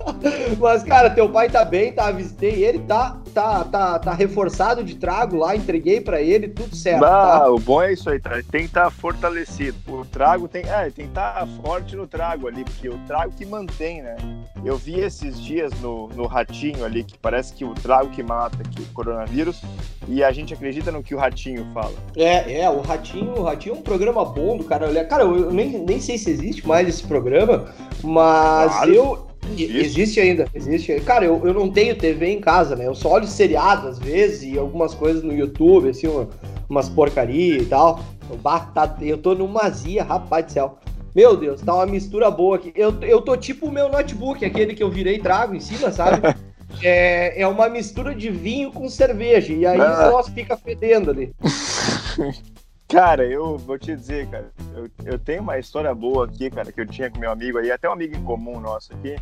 Mas, 0.58 0.82
cara, 0.82 1.10
teu 1.10 1.28
pai 1.28 1.48
tá 1.48 1.64
bem, 1.64 1.92
tá? 1.92 2.10
Visitei 2.10 2.64
ele, 2.64 2.78
tá, 2.80 3.18
tá, 3.34 3.64
tá, 3.64 3.98
tá 3.98 4.12
reforçado 4.12 4.82
de 4.82 4.94
trago 4.94 5.36
lá, 5.36 5.56
entreguei 5.56 6.00
para 6.00 6.20
ele, 6.20 6.48
tudo 6.48 6.75
certo. 6.75 7.04
Ah, 7.04 7.40
tá? 7.40 7.50
o 7.50 7.58
bom 7.58 7.82
é 7.82 7.92
isso 7.92 8.08
aí, 8.08 8.18
tá? 8.18 8.30
Tem 8.50 8.62
que 8.62 8.66
estar 8.66 8.84
tá 8.84 8.90
fortalecido. 8.90 9.76
O 9.88 10.04
trago 10.04 10.48
tem, 10.48 10.62
é, 10.62 10.84
tem 10.84 11.06
que 11.06 11.10
estar 11.10 11.34
tá 11.34 11.46
forte 11.62 11.96
no 11.96 12.06
trago 12.06 12.46
ali, 12.48 12.64
porque 12.64 12.88
o 12.88 12.98
trago 13.06 13.32
que 13.32 13.44
mantém, 13.46 14.02
né? 14.02 14.16
Eu 14.64 14.76
vi 14.76 15.00
esses 15.00 15.40
dias 15.40 15.72
no, 15.80 16.08
no 16.08 16.26
ratinho 16.26 16.84
ali, 16.84 17.04
que 17.04 17.16
parece 17.18 17.52
que 17.52 17.64
o 17.64 17.74
trago 17.74 18.10
que 18.10 18.22
mata 18.22 18.58
aqui, 18.60 18.82
o 18.82 18.92
coronavírus, 18.92 19.62
e 20.08 20.22
a 20.22 20.32
gente 20.32 20.52
acredita 20.52 20.90
no 20.90 21.02
que 21.02 21.14
o 21.14 21.18
ratinho 21.18 21.66
fala. 21.72 21.94
É, 22.16 22.60
é, 22.60 22.70
o 22.70 22.80
ratinho, 22.80 23.38
o 23.38 23.42
ratinho 23.42 23.76
é 23.76 23.78
um 23.78 23.82
programa 23.82 24.24
bom 24.24 24.56
do 24.56 24.64
cara. 24.64 25.04
Cara, 25.04 25.24
eu 25.24 25.52
nem, 25.52 25.78
nem 25.78 26.00
sei 26.00 26.18
se 26.18 26.30
existe 26.30 26.66
mais 26.66 26.88
esse 26.88 27.02
programa, 27.04 27.72
mas 28.02 28.72
claro. 28.72 28.92
eu. 28.92 29.26
Existe. 29.48 29.76
existe 29.76 30.20
ainda, 30.20 30.48
existe. 30.52 31.00
Cara, 31.02 31.24
eu, 31.24 31.40
eu 31.46 31.54
não 31.54 31.70
tenho 31.70 31.96
TV 31.96 32.30
em 32.30 32.40
casa, 32.40 32.74
né? 32.74 32.84
Eu 32.84 32.96
só 32.96 33.12
olho 33.12 33.28
seriado 33.28 33.86
às 33.86 33.96
vezes 33.96 34.42
e 34.42 34.58
algumas 34.58 34.92
coisas 34.92 35.22
no 35.22 35.32
YouTube, 35.32 35.88
assim, 35.88 36.08
uma, 36.08 36.28
umas 36.68 36.88
porcaria 36.88 37.58
e 37.58 37.64
tal. 37.64 38.00
Eu, 38.28 38.36
tá, 38.74 38.96
eu 39.00 39.18
tô 39.18 39.36
numa 39.36 39.70
zia, 39.70 40.02
rapaz 40.02 40.46
do 40.46 40.52
céu. 40.52 40.78
Meu 41.16 41.35
Deus, 41.35 41.62
tá 41.62 41.75
uma 41.75 41.87
mistura 41.87 42.30
boa 42.30 42.56
aqui. 42.56 42.75
Eu, 42.76 43.00
eu 43.00 43.23
tô 43.23 43.35
tipo 43.38 43.68
o 43.68 43.73
meu 43.73 43.88
notebook, 43.88 44.44
aquele 44.44 44.75
que 44.75 44.82
eu 44.82 44.90
virei 44.90 45.18
trago 45.18 45.54
em 45.54 45.61
cima, 45.61 45.90
sabe? 45.90 46.20
é, 46.85 47.40
é 47.40 47.49
uma 47.49 47.70
mistura 47.70 48.14
de 48.14 48.28
vinho 48.28 48.70
com 48.70 48.87
cerveja. 48.87 49.50
E 49.54 49.64
aí 49.64 49.80
ah. 49.80 50.08
o 50.08 50.11
nosso 50.11 50.30
fica 50.32 50.58
fedendo 50.58 51.11
ali. 51.11 51.35
Cara, 52.87 53.25
eu 53.25 53.56
vou 53.56 53.78
te 53.78 53.96
dizer, 53.96 54.28
cara, 54.28 54.49
eu, 54.73 54.88
eu 55.04 55.18
tenho 55.18 55.42
uma 55.42 55.58
história 55.58 55.92
boa 55.92 56.25
aqui, 56.25 56.49
cara, 56.49 56.70
que 56.70 56.80
eu 56.80 56.87
tinha 56.87 57.11
com 57.11 57.18
meu 57.18 57.32
amigo 57.32 57.58
aí, 57.58 57.68
até 57.73 57.88
um 57.88 57.92
amigo 57.92 58.16
em 58.16 58.23
comum 58.23 58.61
nosso 58.61 58.92
aqui. 58.92 59.16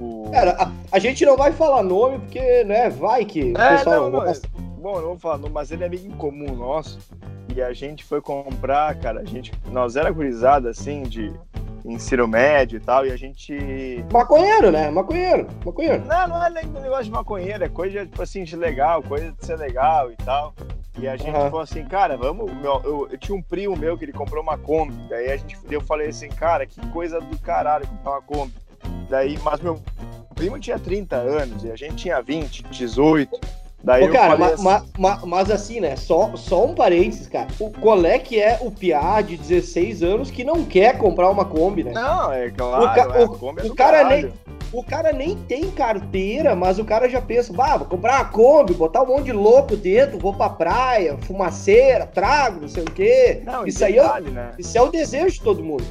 O... 0.00 0.30
Cara, 0.32 0.52
a, 0.52 0.72
a 0.90 0.98
gente 0.98 1.22
não 1.26 1.36
vai 1.36 1.52
falar 1.52 1.82
nome, 1.82 2.18
porque, 2.20 2.64
né, 2.64 2.88
vai 2.88 3.26
que 3.26 3.52
o 3.52 3.58
é, 3.58 3.76
pessoal 3.76 4.10
não, 4.10 4.24
não, 4.24 4.32
Bom, 4.80 4.96
eu 4.96 5.00
não 5.02 5.08
vou 5.08 5.18
falar 5.18 5.36
nome, 5.36 5.52
mas 5.52 5.70
ele 5.70 5.82
é 5.82 5.86
amigo 5.86 6.06
em 6.06 6.16
comum 6.16 6.56
nosso. 6.56 6.98
E 7.54 7.62
a 7.62 7.72
gente 7.72 8.04
foi 8.04 8.20
comprar, 8.20 8.94
cara, 8.96 9.20
a 9.20 9.24
gente. 9.24 9.52
Nós 9.70 9.94
era 9.94 10.10
gurizada 10.10 10.70
assim, 10.70 11.04
de 11.04 11.32
ensino 11.84 12.26
médio 12.26 12.78
e 12.78 12.80
tal, 12.80 13.06
e 13.06 13.12
a 13.12 13.16
gente. 13.16 14.04
Maconheiro, 14.12 14.72
né? 14.72 14.90
Maconheiro, 14.90 15.46
maconheiro. 15.64 16.04
Não, 16.04 16.28
não 16.28 16.44
é 16.44 16.50
nem 16.50 16.66
negócio 16.66 17.04
de 17.04 17.10
maconheiro, 17.10 17.62
é 17.62 17.68
coisa 17.68 18.04
tipo 18.04 18.22
assim, 18.22 18.42
de 18.42 18.56
legal, 18.56 19.02
coisa 19.02 19.30
de 19.30 19.46
ser 19.46 19.56
legal 19.56 20.10
e 20.10 20.16
tal. 20.16 20.54
E 20.98 21.08
a 21.08 21.16
gente 21.16 21.36
uhum. 21.36 21.50
falou 21.50 21.60
assim, 21.60 21.84
cara, 21.84 22.16
vamos. 22.16 22.52
Meu, 22.54 22.80
eu, 22.84 23.08
eu, 23.10 23.18
tinha 23.18 23.36
um 23.36 23.42
primo 23.42 23.76
meu 23.76 23.98
que 23.98 24.04
ele 24.04 24.12
comprou 24.12 24.42
uma 24.42 24.56
Kombi. 24.56 24.94
Daí 25.08 25.30
a 25.30 25.36
gente, 25.36 25.56
eu 25.70 25.80
falei 25.80 26.08
assim, 26.08 26.28
cara, 26.28 26.66
que 26.66 26.80
coisa 26.88 27.20
do 27.20 27.38
caralho 27.38 27.86
comprar 27.86 28.12
uma 28.12 28.22
Kombi. 28.22 28.54
Daí, 29.08 29.38
mas 29.42 29.60
meu 29.60 29.80
primo 30.34 30.58
tinha 30.58 30.78
30 30.78 31.16
anos 31.16 31.64
e 31.64 31.70
a 31.70 31.76
gente 31.76 31.96
tinha 31.96 32.20
20, 32.20 32.64
18. 32.64 33.40
Daí 33.84 34.08
Ô, 34.08 34.10
cara, 34.10 34.34
ma, 34.38 34.46
assim... 34.46 34.64
Ma, 34.64 34.82
ma, 34.98 35.20
mas 35.26 35.50
assim, 35.50 35.78
né? 35.78 35.94
Só, 35.94 36.34
só 36.36 36.64
um 36.64 36.74
parênteses, 36.74 37.28
cara. 37.28 37.48
O, 37.60 37.70
qual 37.70 38.02
é 38.06 38.18
que 38.18 38.40
é 38.40 38.58
o 38.62 38.70
piá 38.70 39.20
de 39.20 39.36
16 39.36 40.02
anos 40.02 40.30
que 40.30 40.42
não 40.42 40.64
quer 40.64 40.96
comprar 40.96 41.28
uma 41.28 41.44
Kombi, 41.44 41.84
né? 41.84 41.92
Não, 41.92 42.32
é 42.32 42.50
claro. 42.50 42.86
O, 42.86 42.94
ca, 42.94 43.18
é, 43.18 43.24
o, 43.24 43.70
o 43.70 43.74
cara 43.74 44.04
nem, 44.04 44.32
o 44.72 44.82
cara 44.82 45.12
nem 45.12 45.36
tem 45.36 45.70
carteira, 45.70 46.56
mas 46.56 46.78
o 46.78 46.84
cara 46.84 47.10
já 47.10 47.20
pensa, 47.20 47.52
bah, 47.52 47.76
vou 47.76 47.86
comprar 47.86 48.22
uma 48.22 48.24
Kombi, 48.24 48.72
botar 48.72 49.02
um 49.02 49.06
monte 49.06 49.26
de 49.26 49.32
louco 49.32 49.76
dentro, 49.76 50.18
vou 50.18 50.32
pra 50.32 50.48
praia, 50.48 51.18
fumaceira, 51.18 52.06
trago, 52.06 52.62
não 52.62 52.68
sei 52.68 52.84
o 52.84 52.90
quê. 52.90 53.42
Não, 53.44 53.66
isso 53.66 53.84
aí 53.84 53.98
é, 53.98 54.20
né? 54.22 54.52
isso 54.58 54.78
é 54.78 54.80
o 54.80 54.88
desejo 54.88 55.34
de 55.34 55.42
todo 55.42 55.62
mundo 55.62 55.84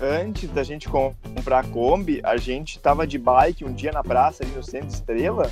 antes 0.00 0.48
da 0.50 0.62
gente 0.62 0.88
comprar 0.88 1.60
a 1.60 1.64
Kombi, 1.64 2.20
a 2.22 2.36
gente 2.36 2.78
tava 2.78 3.06
de 3.06 3.18
bike 3.18 3.64
um 3.64 3.72
dia 3.72 3.92
na 3.92 4.02
praça 4.02 4.44
ali 4.44 4.52
no 4.52 4.62
Centro 4.62 4.88
Estrela 4.88 5.50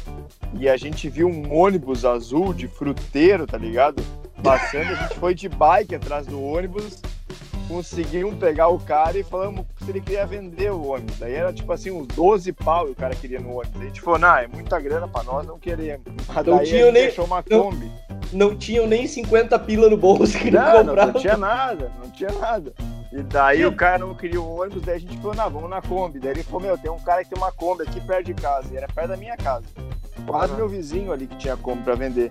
e 0.54 0.68
a 0.68 0.76
gente 0.76 1.08
viu 1.08 1.28
um 1.28 1.54
ônibus 1.54 2.04
azul 2.04 2.54
de 2.54 2.68
fruteiro, 2.68 3.46
tá 3.46 3.58
ligado? 3.58 4.02
Passando, 4.42 4.90
a 4.90 4.94
gente 4.94 5.18
foi 5.18 5.34
de 5.34 5.48
bike 5.48 5.94
atrás 5.94 6.26
do 6.26 6.40
ônibus, 6.42 7.00
conseguimos 7.66 8.36
pegar 8.36 8.68
o 8.68 8.78
cara 8.78 9.18
e 9.18 9.24
falamos 9.24 9.66
se 9.84 9.90
ele 9.90 10.00
queria 10.00 10.26
vender 10.26 10.70
o 10.70 10.86
ônibus. 10.86 11.18
Daí 11.18 11.34
era 11.34 11.52
tipo 11.52 11.72
assim, 11.72 11.90
uns 11.90 12.06
12 12.08 12.52
pau 12.52 12.86
o 12.86 12.94
cara 12.94 13.14
queria 13.14 13.40
no 13.40 13.58
ônibus. 13.58 13.80
A 13.80 13.84
gente 13.84 14.00
falou, 14.00 14.18
não, 14.20 14.36
é 14.36 14.46
muita 14.46 14.78
grana 14.78 15.08
pra 15.08 15.22
nós, 15.24 15.46
não 15.46 15.58
queremos. 15.58 16.06
Mas 16.28 16.46
não 16.46 16.58
daí 16.58 16.66
tinha 16.66 16.84
nem... 16.84 16.92
deixou 16.92 17.24
uma 17.24 17.42
Kombi. 17.42 17.90
Não, 18.32 18.50
não 18.50 18.56
tinham 18.56 18.86
nem 18.86 19.06
50 19.06 19.58
pila 19.60 19.88
no 19.88 19.96
bolso 19.96 20.38
que 20.38 20.50
não, 20.50 20.84
não, 20.84 20.94
não 20.94 21.12
tinha 21.14 21.36
nada, 21.36 21.90
não 22.02 22.10
tinha 22.10 22.30
nada. 22.32 22.72
E 23.16 23.22
daí 23.22 23.64
o 23.64 23.74
cara 23.74 23.96
não 23.96 24.14
queria 24.14 24.38
o 24.38 24.60
ônibus, 24.60 24.82
daí 24.82 24.96
a 24.96 24.98
gente 24.98 25.16
falou, 25.16 25.34
não, 25.34 25.48
vamos 25.50 25.70
na 25.70 25.80
Kombi. 25.80 26.18
Daí 26.18 26.32
ele 26.32 26.42
falou, 26.42 26.60
meu, 26.60 26.76
tem 26.76 26.90
um 26.90 26.98
cara 26.98 27.24
que 27.24 27.30
tem 27.30 27.38
uma 27.38 27.50
Kombi 27.50 27.82
aqui 27.82 27.98
perto 27.98 28.26
de 28.26 28.34
casa. 28.34 28.68
E 28.70 28.76
era 28.76 28.86
perto 28.86 29.08
da 29.08 29.16
minha 29.16 29.38
casa. 29.38 29.64
Quase 30.26 30.52
uhum. 30.52 30.58
meu 30.58 30.68
vizinho 30.68 31.10
ali 31.10 31.26
que 31.26 31.36
tinha 31.36 31.56
Kombi 31.56 31.82
pra 31.82 31.94
vender. 31.94 32.30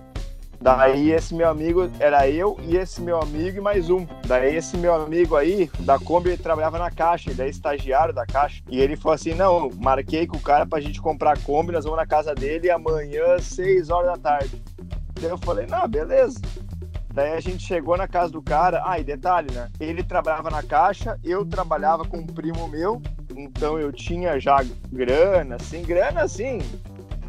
Daí 0.60 1.10
esse 1.10 1.34
meu 1.34 1.48
amigo, 1.48 1.90
era 1.98 2.30
eu 2.30 2.56
e 2.62 2.76
esse 2.76 3.02
meu 3.02 3.20
amigo 3.20 3.58
e 3.58 3.60
mais 3.60 3.90
um. 3.90 4.06
Daí 4.28 4.54
esse 4.54 4.76
meu 4.76 4.94
amigo 4.94 5.34
aí, 5.34 5.68
da 5.80 5.98
Kombi, 5.98 6.30
ele 6.30 6.42
trabalhava 6.42 6.78
na 6.78 6.90
caixa, 6.90 7.32
ele 7.32 7.42
é 7.42 7.48
estagiário 7.48 8.14
da 8.14 8.24
caixa. 8.24 8.62
E 8.70 8.80
ele 8.80 8.96
falou 8.96 9.16
assim, 9.16 9.34
não, 9.34 9.68
marquei 9.80 10.24
com 10.24 10.36
o 10.36 10.40
cara 10.40 10.64
pra 10.64 10.80
gente 10.80 11.02
comprar 11.02 11.32
a 11.32 11.36
Kombi, 11.36 11.72
nós 11.72 11.84
vamos 11.84 11.98
na 11.98 12.06
casa 12.06 12.32
dele 12.32 12.70
amanhã, 12.70 13.40
6 13.40 13.90
horas 13.90 14.12
da 14.12 14.18
tarde. 14.18 14.62
Daí 15.20 15.30
eu 15.30 15.38
falei, 15.38 15.66
não, 15.66 15.88
beleza. 15.88 16.40
Daí 17.16 17.32
a 17.32 17.40
gente 17.40 17.64
chegou 17.64 17.96
na 17.96 18.06
casa 18.06 18.30
do 18.30 18.42
cara. 18.42 18.82
Ah, 18.84 19.00
e 19.00 19.02
detalhe, 19.02 19.50
né? 19.50 19.70
Ele 19.80 20.02
trabalhava 20.02 20.50
na 20.50 20.62
caixa, 20.62 21.18
eu 21.24 21.46
trabalhava 21.46 22.04
com 22.04 22.18
um 22.18 22.26
primo 22.26 22.68
meu, 22.68 23.00
então 23.34 23.78
eu 23.78 23.90
tinha 23.90 24.38
já 24.38 24.62
grana, 24.92 25.56
assim, 25.56 25.80
grana 25.80 26.24
assim. 26.24 26.58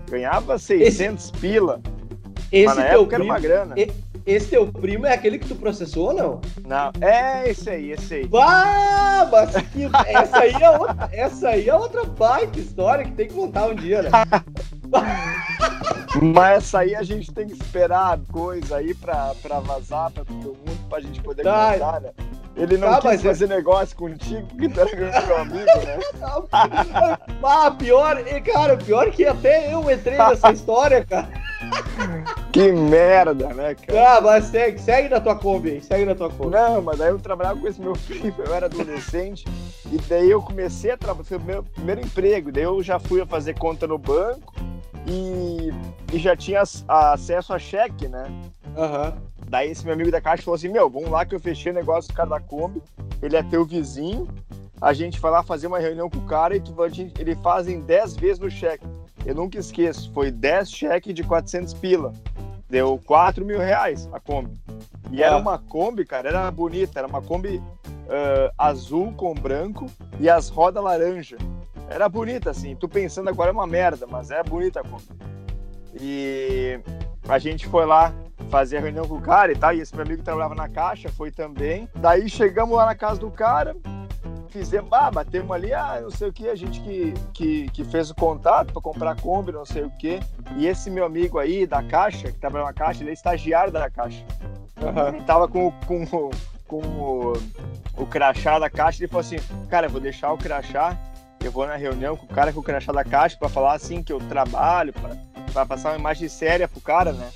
Ganhava 0.09 0.59
600 0.59 1.23
esse, 1.23 1.31
pila. 1.39 1.79
Esse 2.51 2.65
mas 2.65 2.75
na 2.75 2.83
época 2.83 3.15
primo, 3.15 3.23
era 3.23 3.23
uma 3.23 3.39
grana. 3.39 3.75
Esse 4.25 4.49
teu 4.49 4.67
primo 4.67 5.05
é 5.05 5.13
aquele 5.13 5.39
que 5.39 5.47
tu 5.47 5.55
processou 5.55 6.07
ou 6.07 6.13
não? 6.13 6.41
Não, 6.67 6.91
é 6.99 7.49
esse 7.49 7.69
aí, 7.69 7.91
esse 7.91 8.13
aí. 8.13 8.29
Ah, 8.33 9.29
mas 9.31 9.51
que, 9.67 9.85
essa, 10.05 10.39
aí 10.39 10.53
é 10.53 10.69
outra, 10.69 11.09
essa 11.13 11.47
aí 11.47 11.69
é 11.69 11.73
outra 11.73 12.03
baita 12.03 12.59
história 12.59 13.05
que 13.05 13.11
tem 13.11 13.29
que 13.29 13.33
contar 13.33 13.67
um 13.67 13.75
dia, 13.75 14.01
né? 14.01 14.09
Mas 16.21 16.57
essa 16.57 16.79
aí 16.79 16.95
a 16.95 17.03
gente 17.03 17.31
tem 17.31 17.47
que 17.47 17.53
esperar 17.53 18.19
coisa 18.31 18.77
aí 18.77 18.93
pra, 18.93 19.33
pra 19.41 19.59
vazar 19.59 20.11
pra 20.11 20.25
todo 20.25 20.35
mundo, 20.35 20.89
pra 20.89 20.99
gente 20.99 21.21
poder 21.21 21.43
tá. 21.43 21.73
contar, 21.73 22.01
né? 22.01 22.11
Ele 22.55 22.75
não 22.77 22.89
tá, 22.89 23.01
quis 23.01 23.23
é- 23.23 23.29
fazer 23.29 23.45
é... 23.45 23.47
negócio 23.49 23.95
contigo 23.95 24.47
porque 24.47 24.69
tu 24.69 24.79
era 24.79 25.25
meu 25.27 25.37
amigo, 25.37 25.65
né? 25.65 25.99
ah, 27.43 27.71
pior, 27.71 28.17
cara, 28.43 28.77
pior 28.77 29.11
que 29.11 29.25
até 29.25 29.71
eu 29.71 29.89
entrei 29.91 30.17
nessa 30.17 30.51
história, 30.53 31.05
cara. 31.05 31.29
Que 32.51 32.71
merda, 32.71 33.53
né, 33.53 33.75
cara? 33.75 34.17
Ah, 34.17 34.21
mas 34.21 34.45
segue, 34.45 34.79
segue 34.79 35.09
na 35.09 35.19
tua 35.19 35.35
Kombi 35.35 35.71
aí, 35.71 35.81
segue 35.81 36.05
na 36.05 36.15
tua 36.15 36.29
Kombi. 36.29 36.51
Não, 36.51 36.81
mas 36.81 36.97
daí 36.97 37.09
eu 37.09 37.19
trabalhava 37.19 37.59
com 37.59 37.67
esse 37.67 37.81
meu 37.81 37.93
primo, 38.07 38.35
eu 38.45 38.53
era 38.53 38.67
adolescente, 38.67 39.45
e 39.91 39.97
daí 40.09 40.29
eu 40.29 40.41
comecei 40.41 40.91
a 40.91 40.97
trabalhar, 40.97 41.25
foi 41.25 41.37
o 41.37 41.41
meu 41.41 41.63
primeiro 41.63 42.01
emprego, 42.01 42.51
daí 42.51 42.63
eu 42.63 42.81
já 42.81 42.99
fui 42.99 43.21
a 43.21 43.25
fazer 43.25 43.57
conta 43.57 43.87
no 43.87 43.97
banco, 43.97 44.53
e, 45.07 45.71
e 46.13 46.19
já 46.19 46.35
tinha 46.35 46.63
acesso 46.87 47.53
a 47.53 47.59
cheque, 47.59 48.07
né? 48.07 48.27
Uhum. 48.75 49.27
Daí 49.47 49.71
esse 49.71 49.85
meu 49.85 49.93
amigo 49.93 50.11
da 50.11 50.19
caixa 50.19 50.43
falou 50.43 50.55
assim: 50.55 50.67
Meu, 50.67 50.89
vamos 50.89 51.09
lá 51.09 51.25
que 51.25 51.33
eu 51.33 51.39
fechei 51.39 51.71
o 51.71 51.75
negócio 51.75 52.09
com 52.09 52.13
o 52.13 52.17
cara 52.17 52.29
da 52.29 52.39
Kombi. 52.39 52.81
Ele 53.21 53.37
é 53.37 53.43
teu 53.43 53.65
vizinho. 53.65 54.27
A 54.79 54.93
gente 54.93 55.19
vai 55.19 55.31
lá 55.31 55.41
fazer 55.41 55.67
uma 55.67 55.79
reunião 55.79 56.09
com 56.09 56.19
o 56.19 56.25
cara 56.25 56.55
e 56.55 56.59
tu, 56.59 56.75
gente, 56.89 57.19
ele 57.19 57.35
fazem 57.37 57.79
10 57.79 58.17
vezes 58.17 58.39
no 58.39 58.51
cheque. 58.51 58.85
Eu 59.27 59.35
nunca 59.35 59.59
esqueço, 59.59 60.09
foi 60.13 60.31
10 60.31 60.71
cheques 60.71 61.13
de 61.13 61.21
400 61.21 61.73
pila. 61.73 62.13
Deu 62.69 62.97
4 63.05 63.43
mil 63.43 63.59
reais 63.59 64.07
a 64.13 64.21
Kombi. 64.21 64.57
E 65.11 65.21
era 65.21 65.35
uma 65.35 65.57
Kombi, 65.57 66.05
cara, 66.05 66.29
era 66.29 66.49
bonita, 66.49 66.97
era 66.97 67.07
uma 67.09 67.21
Kombi 67.21 67.57
uh, 67.57 68.53
azul 68.57 69.11
com 69.11 69.33
branco 69.33 69.85
e 70.17 70.29
as 70.29 70.47
rodas 70.47 70.81
laranja. 70.81 71.37
Era 71.89 72.07
bonita, 72.07 72.51
assim. 72.51 72.73
Tu 72.73 72.87
pensando 72.87 73.29
agora 73.29 73.49
é 73.49 73.53
uma 73.53 73.67
merda, 73.67 74.07
mas 74.07 74.31
é 74.31 74.41
bonita 74.41 74.79
a 74.79 74.83
Kombi. 74.83 75.03
E 75.99 76.79
a 77.27 77.37
gente 77.37 77.67
foi 77.67 77.85
lá 77.85 78.13
fazer 78.49 78.77
a 78.77 78.79
reunião 78.79 79.05
com 79.05 79.15
o 79.15 79.21
cara 79.21 79.51
e 79.51 79.57
tal, 79.57 79.73
e 79.73 79.81
esse 79.81 79.93
meu 79.93 80.05
amigo 80.05 80.23
trabalhava 80.23 80.55
na 80.55 80.69
caixa, 80.69 81.09
foi 81.09 81.31
também. 81.31 81.89
Daí 81.95 82.29
chegamos 82.29 82.77
lá 82.77 82.85
na 82.85 82.95
casa 82.95 83.19
do 83.19 83.29
cara, 83.29 83.75
fizemos, 84.57 84.91
ah, 84.91 85.11
batemos 85.11 85.51
ali, 85.51 85.73
ah, 85.73 85.99
não 86.01 86.09
sei 86.09 86.29
o 86.29 86.33
que, 86.33 86.47
a 86.47 86.55
gente 86.55 86.81
que, 86.81 87.13
que, 87.33 87.69
que 87.69 87.83
fez 87.83 88.09
o 88.09 88.15
contato 88.15 88.73
para 88.73 88.81
comprar 88.81 89.11
a 89.11 89.15
Kombi, 89.15 89.51
não 89.51 89.65
sei 89.65 89.83
o 89.83 89.89
que. 89.91 90.19
E 90.55 90.67
esse 90.67 90.89
meu 90.89 91.05
amigo 91.05 91.39
aí 91.39 91.65
da 91.65 91.83
caixa, 91.83 92.31
que 92.31 92.39
trabalha 92.39 92.65
na 92.65 92.73
caixa, 92.73 93.03
ele 93.03 93.11
é 93.11 93.13
estagiário 93.13 93.71
da 93.71 93.89
caixa. 93.89 94.23
Uhum. 94.81 95.07
Ele 95.15 95.23
tava 95.23 95.47
com, 95.47 95.71
com, 95.85 96.31
com 96.67 96.79
o, 96.79 97.33
o 97.97 98.05
crachá 98.05 98.59
da 98.59 98.69
caixa, 98.69 99.01
ele 99.01 99.07
falou 99.07 99.21
assim, 99.21 99.37
cara, 99.69 99.87
eu 99.87 99.91
vou 99.91 100.01
deixar 100.01 100.31
o 100.31 100.37
crachá 100.37 100.97
eu 101.43 101.51
vou 101.51 101.67
na 101.67 101.75
reunião 101.75 102.17
com 102.17 102.25
o 102.25 102.29
cara 102.29 102.51
com 102.51 102.59
o 102.59 102.63
crachá 102.63 102.91
da 102.91 103.03
caixa 103.03 103.37
para 103.37 103.49
falar 103.49 103.73
assim 103.73 104.01
que 104.01 104.11
eu 104.11 104.19
trabalho, 104.19 104.93
para 105.53 105.65
passar 105.65 105.89
uma 105.91 105.99
imagem 105.99 106.27
séria 106.27 106.67
pro 106.67 106.81
cara, 106.81 107.13
né? 107.13 107.29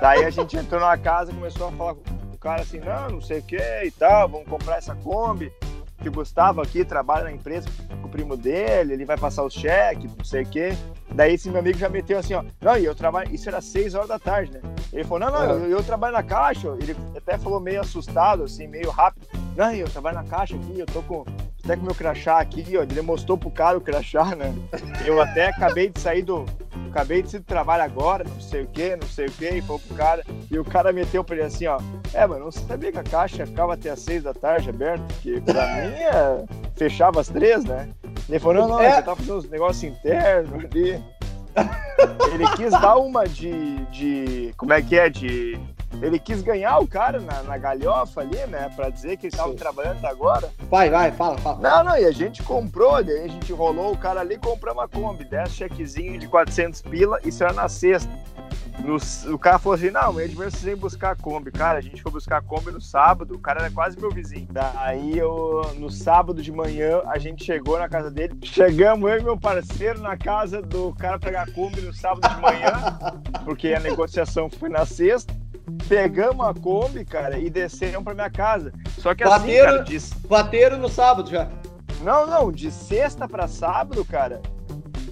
Daí 0.00 0.24
a 0.24 0.30
gente 0.30 0.56
entrou 0.56 0.80
na 0.80 0.96
casa 0.96 1.30
e 1.30 1.34
começou 1.34 1.68
a 1.68 1.72
falar 1.72 1.94
com 1.94 2.02
o 2.32 2.38
cara 2.38 2.62
assim, 2.62 2.78
não, 2.80 3.10
não 3.10 3.20
sei 3.20 3.38
o 3.38 3.42
que 3.42 3.56
e 3.56 3.90
tal, 3.90 4.28
vamos 4.28 4.48
comprar 4.48 4.78
essa 4.78 4.94
Kombi. 4.96 5.52
Que 6.00 6.08
o 6.08 6.12
Gustavo 6.12 6.60
aqui 6.60 6.84
trabalha 6.84 7.24
na 7.24 7.32
empresa 7.32 7.68
com 8.00 8.06
o 8.06 8.10
primo 8.10 8.36
dele, 8.36 8.92
ele 8.92 9.04
vai 9.04 9.16
passar 9.16 9.44
os 9.44 9.52
cheques, 9.52 10.14
não 10.16 10.24
sei 10.24 10.42
o 10.42 10.46
que. 10.46 10.70
Daí 11.12 11.34
esse 11.34 11.50
meu 11.50 11.58
amigo 11.58 11.78
já 11.78 11.88
meteu 11.88 12.18
assim, 12.18 12.34
ó, 12.34 12.44
não, 12.60 12.76
e 12.76 12.84
eu 12.84 12.94
trabalho, 12.94 13.34
isso 13.34 13.48
era 13.48 13.60
seis 13.60 13.94
horas 13.94 14.08
da 14.08 14.18
tarde, 14.18 14.52
né? 14.52 14.60
Ele 14.92 15.04
falou, 15.04 15.20
não, 15.20 15.32
não, 15.32 15.64
eu, 15.64 15.70
eu 15.70 15.82
trabalho 15.82 16.14
na 16.14 16.22
caixa. 16.22 16.68
Ele 16.80 16.96
até 17.16 17.36
falou 17.36 17.60
meio 17.60 17.80
assustado, 17.80 18.44
assim, 18.44 18.66
meio 18.66 18.90
rápido. 18.90 19.26
Não, 19.56 19.72
eu 19.72 19.88
trabalho 19.88 20.16
na 20.16 20.24
caixa 20.24 20.54
aqui, 20.54 20.78
eu 20.78 20.86
tô 20.86 21.02
com 21.02 21.24
até 21.64 21.76
com 21.76 21.82
o 21.82 21.86
meu 21.86 21.94
crachá 21.94 22.38
aqui, 22.38 22.64
ó. 22.78 22.82
Ele 22.82 23.02
mostrou 23.02 23.36
pro 23.36 23.50
cara 23.50 23.76
o 23.76 23.80
crachá, 23.80 24.34
né? 24.34 24.54
Eu 25.04 25.20
até 25.20 25.48
acabei 25.48 25.90
de 25.90 26.00
sair 26.00 26.22
do. 26.22 26.46
Acabei 26.98 27.22
de 27.22 27.30
sair 27.30 27.38
do 27.38 27.46
trabalho 27.46 27.84
agora, 27.84 28.24
não 28.24 28.40
sei 28.40 28.62
o 28.62 28.66
que, 28.66 28.96
não 28.96 29.06
sei 29.06 29.26
o 29.26 29.30
que, 29.30 29.48
e 29.48 29.62
falou 29.62 29.78
pro 29.78 29.94
cara. 29.94 30.24
E 30.50 30.58
o 30.58 30.64
cara 30.64 30.92
meteu 30.92 31.22
pra 31.22 31.36
ele 31.36 31.44
assim, 31.44 31.64
ó. 31.68 31.78
É, 32.12 32.26
mano, 32.26 32.46
não 32.46 32.50
sabia 32.50 32.90
que 32.90 32.98
a 32.98 33.04
caixa 33.04 33.46
ficava 33.46 33.74
até 33.74 33.90
as 33.90 34.00
seis 34.00 34.24
da 34.24 34.34
tarde 34.34 34.68
aberta, 34.68 35.04
porque 35.06 35.40
pra 35.40 35.64
mim 35.78 35.94
é, 35.94 36.44
fechava 36.74 37.20
às 37.20 37.28
três, 37.28 37.64
né? 37.64 37.88
Ele 38.28 38.40
falou, 38.40 38.62
não, 38.62 38.68
não, 38.70 38.80
é. 38.80 38.96
você 38.96 39.02
tá 39.02 39.14
fazendo 39.14 39.36
uns 39.36 39.48
negócios 39.48 39.84
internos 39.84 40.52
ali. 40.52 41.00
Ele 42.34 42.48
quis 42.56 42.72
dar 42.72 42.96
uma 42.96 43.28
de, 43.28 43.76
de. 43.92 44.52
Como 44.56 44.72
é 44.72 44.82
que 44.82 44.98
é? 44.98 45.08
De 45.08 45.56
ele 46.00 46.18
quis 46.18 46.42
ganhar 46.42 46.78
o 46.78 46.86
cara 46.86 47.18
na, 47.20 47.42
na 47.42 47.58
galhofa 47.58 48.20
ali, 48.20 48.38
né? 48.46 48.70
Pra 48.74 48.90
dizer 48.90 49.16
que 49.16 49.26
ele 49.26 49.36
tava 49.36 49.50
Sim. 49.50 49.56
trabalhando 49.56 50.04
agora. 50.04 50.50
Vai, 50.70 50.90
vai, 50.90 51.10
fala, 51.10 51.38
fala. 51.38 51.58
Não, 51.60 51.84
não, 51.84 51.98
e 51.98 52.04
a 52.04 52.12
gente 52.12 52.42
comprou, 52.42 53.02
daí 53.02 53.24
a 53.24 53.28
gente 53.28 53.52
rolou 53.52 53.92
o 53.92 53.98
cara 53.98 54.20
ali 54.20 54.34
e 54.34 54.38
comprou 54.38 54.74
uma 54.74 54.88
Kombi, 54.88 55.24
10 55.24 55.50
chequezinho 55.50 56.18
de 56.18 56.28
400 56.28 56.82
pila, 56.82 57.18
isso 57.24 57.42
era 57.42 57.52
na 57.52 57.68
sexta. 57.68 58.10
O 59.32 59.38
cara 59.38 59.58
falou 59.58 59.74
assim: 59.74 59.90
não, 59.90 60.20
eu 60.20 60.28
precisei 60.30 60.76
buscar 60.76 61.10
a 61.10 61.16
Kombi. 61.16 61.50
Cara, 61.50 61.78
a 61.78 61.80
gente 61.80 62.00
foi 62.00 62.12
buscar 62.12 62.38
a 62.38 62.40
Kombi 62.40 62.70
no 62.70 62.80
sábado, 62.80 63.34
o 63.34 63.38
cara 63.38 63.62
era 63.62 63.70
quase 63.70 63.98
meu 63.98 64.08
vizinho. 64.10 64.46
Daí 64.50 65.18
eu, 65.18 65.62
no 65.76 65.90
sábado 65.90 66.40
de 66.40 66.52
manhã, 66.52 67.02
a 67.06 67.18
gente 67.18 67.44
chegou 67.44 67.76
na 67.76 67.88
casa 67.88 68.08
dele. 68.08 68.38
Chegamos 68.44 69.10
eu 69.10 69.18
e 69.18 69.24
meu 69.24 69.36
parceiro 69.36 70.00
na 70.00 70.16
casa 70.16 70.62
do 70.62 70.94
cara 70.94 71.18
pegar 71.18 71.42
a 71.42 71.50
Kombi 71.50 71.80
no 71.80 71.92
sábado 71.92 72.32
de 72.32 72.40
manhã, 72.40 72.98
porque 73.44 73.74
a 73.74 73.80
negociação 73.80 74.48
foi 74.48 74.68
na 74.68 74.86
sexta 74.86 75.34
pegamos 75.88 76.46
a 76.46 76.54
Kombi, 76.54 77.04
cara, 77.04 77.38
e 77.38 77.50
descemos 77.50 78.02
pra 78.02 78.14
minha 78.14 78.30
casa. 78.30 78.72
Só 78.98 79.14
que 79.14 79.24
bateram, 79.24 79.82
assim, 79.82 79.98
cara, 79.98 80.28
Bateram 80.28 80.78
no 80.78 80.88
sábado 80.88 81.30
já. 81.30 81.48
Não, 82.02 82.26
não, 82.26 82.52
de 82.52 82.70
sexta 82.70 83.28
para 83.28 83.48
sábado, 83.48 84.04
cara, 84.04 84.40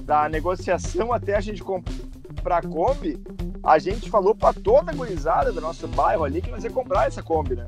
da 0.03 0.29
negociação 0.29 1.13
até 1.13 1.37
a 1.37 1.41
gente 1.41 1.63
comprar 1.63 2.59
a 2.59 2.63
Kombi, 2.63 3.21
a 3.63 3.79
gente 3.79 4.09
falou 4.09 4.35
para 4.35 4.55
toda 4.55 4.93
a 4.93 4.95
gurizada 4.95 5.53
do 5.53 5.61
nosso 5.61 5.89
bairro 5.89 6.25
ali 6.25 6.41
que 6.41 6.51
nós 6.51 6.63
ia 6.63 6.71
comprar 6.71 7.09
essa 7.09 7.23
Kombi, 7.23 7.57
né? 7.57 7.67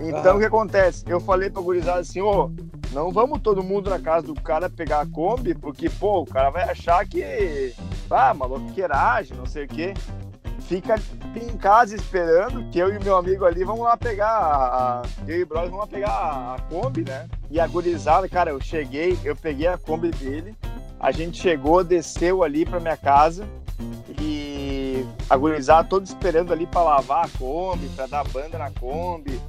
Então 0.00 0.36
o 0.36 0.38
que 0.38 0.44
acontece? 0.44 1.04
Eu 1.06 1.18
falei 1.18 1.50
pra 1.50 1.62
gurizada 1.62 2.00
assim, 2.00 2.20
ô, 2.20 2.44
oh, 2.44 2.50
não 2.92 3.10
vamos 3.10 3.40
todo 3.40 3.62
mundo 3.62 3.90
na 3.90 3.98
casa 3.98 4.26
do 4.26 4.34
cara 4.34 4.70
pegar 4.70 5.00
a 5.00 5.06
Kombi, 5.06 5.54
porque, 5.54 5.88
pô, 5.90 6.20
o 6.20 6.26
cara 6.26 6.50
vai 6.50 6.64
achar 6.64 7.06
que, 7.06 7.74
ah, 8.10 8.32
maloqueiragem, 8.34 9.36
não 9.36 9.46
sei 9.46 9.64
o 9.64 9.68
quê. 9.68 9.94
Fica 10.68 10.96
em 11.34 11.56
casa 11.56 11.96
esperando 11.96 12.62
que 12.70 12.78
eu 12.78 12.94
e 12.94 13.02
meu 13.02 13.16
amigo 13.16 13.46
ali 13.46 13.64
vamos 13.64 13.84
lá 13.84 13.96
pegar 13.96 14.28
a, 14.28 15.02
eu 15.26 15.38
e 15.38 15.42
o 15.42 15.46
brother 15.46 15.70
vamos 15.70 15.86
lá 15.86 15.90
pegar 15.90 16.10
a, 16.10 16.54
a 16.56 16.58
Kombi, 16.60 17.04
né? 17.08 17.26
E 17.50 17.58
a 17.58 17.66
gurizada, 17.66 18.28
cara, 18.28 18.50
eu 18.50 18.60
cheguei, 18.60 19.18
eu 19.24 19.34
peguei 19.34 19.66
a 19.66 19.78
Kombi 19.78 20.10
dele, 20.10 20.54
a 21.00 21.10
gente 21.10 21.40
chegou, 21.40 21.82
desceu 21.82 22.42
ali 22.42 22.66
pra 22.66 22.80
minha 22.80 22.98
casa 22.98 23.48
e 24.20 25.06
a 25.30 25.36
gurizada 25.38 25.88
todo 25.88 26.04
esperando 26.04 26.52
ali 26.52 26.66
para 26.66 26.82
lavar 26.82 27.24
a 27.24 27.28
Kombi, 27.38 27.88
para 27.96 28.06
dar 28.06 28.28
banda 28.28 28.58
na 28.58 28.70
Kombi. 28.70 29.40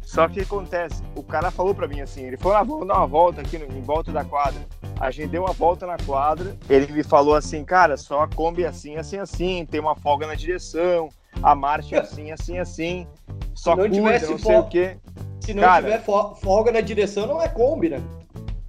Só 0.00 0.28
que 0.28 0.32
o 0.32 0.34
que 0.36 0.40
acontece? 0.42 1.02
O 1.16 1.24
cara 1.24 1.50
falou 1.50 1.74
para 1.74 1.88
mim 1.88 2.00
assim, 2.00 2.22
ele 2.22 2.36
falou, 2.36 2.56
ah, 2.56 2.62
vamos 2.62 2.86
dar 2.86 2.98
uma 2.98 3.06
volta 3.06 3.40
aqui 3.40 3.58
no, 3.58 3.66
em 3.66 3.82
volta 3.82 4.12
da 4.12 4.24
quadra. 4.24 4.64
A 5.00 5.10
gente 5.10 5.28
deu 5.28 5.44
uma 5.44 5.52
volta 5.52 5.86
na 5.86 5.96
quadra, 5.96 6.56
ele 6.68 6.92
me 6.92 7.04
falou 7.04 7.34
assim, 7.34 7.64
cara, 7.64 7.96
só 7.96 8.22
a 8.22 8.28
Kombi 8.28 8.64
é 8.64 8.68
assim, 8.68 8.96
assim, 8.96 9.18
assim, 9.18 9.64
tem 9.64 9.80
uma 9.80 9.94
folga 9.94 10.26
na 10.26 10.34
direção, 10.34 11.08
a 11.42 11.54
marcha 11.54 11.96
é 11.96 12.00
assim, 12.00 12.30
assim, 12.32 12.58
assim, 12.58 13.06
só 13.54 13.76
não 13.76 13.84
cuida, 13.84 13.94
tivesse 13.94 14.30
não 14.30 14.38
sei 14.38 14.56
o 14.56 14.64
quê. 14.64 14.96
Se 15.40 15.54
não 15.54 15.62
cara, 15.62 15.82
tiver 15.82 16.02
folga 16.02 16.72
na 16.72 16.80
direção, 16.80 17.26
não 17.26 17.40
é 17.40 17.48
Kombi, 17.48 17.90
né? 17.90 18.02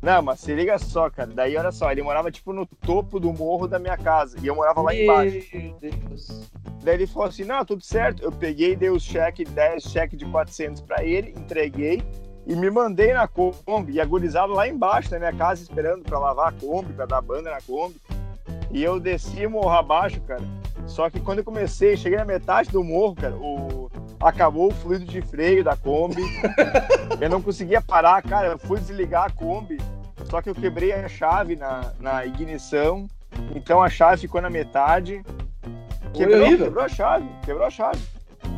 Não, 0.02 0.22
mas 0.22 0.40
se 0.40 0.56
liga 0.56 0.78
só, 0.80 1.10
cara. 1.10 1.30
Daí, 1.30 1.58
olha 1.58 1.72
só, 1.74 1.92
ele 1.92 2.02
morava, 2.02 2.32
tipo, 2.32 2.54
no 2.54 2.66
topo 2.66 3.20
do 3.20 3.34
morro 3.34 3.68
da 3.68 3.78
minha 3.78 3.98
casa. 3.98 4.38
E 4.42 4.48
eu 4.48 4.56
morava 4.56 4.82
lá 4.82 4.96
embaixo. 4.96 5.46
Meu 5.54 5.76
Deus. 5.82 6.50
Daí 6.82 6.94
ele 6.94 7.08
falou 7.08 7.28
assim, 7.28 7.44
não, 7.44 7.66
tudo 7.66 7.84
certo. 7.84 8.24
Eu 8.24 8.32
peguei, 8.32 8.78
dei 8.78 8.90
os 8.90 9.04
cheques, 9.04 9.50
10 9.50 9.84
cheques 9.84 10.18
de 10.18 10.26
400 10.26 10.82
pra 10.84 11.04
ele, 11.04 11.32
entreguei. 11.32 12.02
E 12.46 12.56
me 12.56 12.70
mandei 12.70 13.14
na 13.14 13.28
Kombi. 13.28 13.94
E 13.94 14.02
agonizado 14.02 14.54
lá 14.54 14.68
embaixo 14.68 15.10
da 15.10 15.20
minha 15.20 15.34
casa, 15.34 15.62
esperando 15.62 16.04
pra 16.04 16.20
lavar 16.20 16.50
a 16.50 16.52
Kombi, 16.52 16.94
pra 16.94 17.06
dar 17.06 17.22
banda 17.22 17.52
na 17.52 17.62
Kombi. 17.62 17.96
E 18.72 18.84
eu 18.84 19.00
desci 19.00 19.48
morro 19.48 19.70
abaixo, 19.70 20.20
cara. 20.22 20.44
Só 20.86 21.10
que 21.10 21.20
quando 21.20 21.40
eu 21.40 21.44
comecei, 21.44 21.96
cheguei 21.96 22.18
na 22.18 22.26
metade 22.26 22.72
do 22.72 22.84
morro, 22.84 23.16
cara, 23.16 23.36
o... 23.36 23.90
acabou 24.20 24.70
o 24.70 24.74
fluido 24.74 25.06
de 25.06 25.22
freio 25.22 25.64
da 25.64 25.76
Kombi. 25.76 26.22
eu 27.22 27.30
não 27.30 27.42
conseguia 27.42 27.82
parar, 27.82 28.22
cara. 28.24 28.48
Eu 28.48 28.60
fui 28.60 28.80
desligar 28.80 29.26
a 29.26 29.30
Kombi, 29.30 29.78
só 30.26 30.42
que 30.42 30.50
eu 30.50 30.56
quebrei 30.56 30.92
a 30.92 31.08
chave 31.08 31.56
na, 31.56 31.94
na 32.00 32.26
ignição. 32.26 33.08
Então 33.56 33.82
a 33.82 33.90
chave 33.90 34.22
ficou 34.22 34.42
na 34.42 34.50
metade. 34.50 35.24
Quebrou, 36.14 36.58
quebrou 36.58 36.84
a 36.84 36.90
chave, 36.90 37.30
quebrou 37.46 37.68
a 37.68 37.70
chave. 37.70 38.02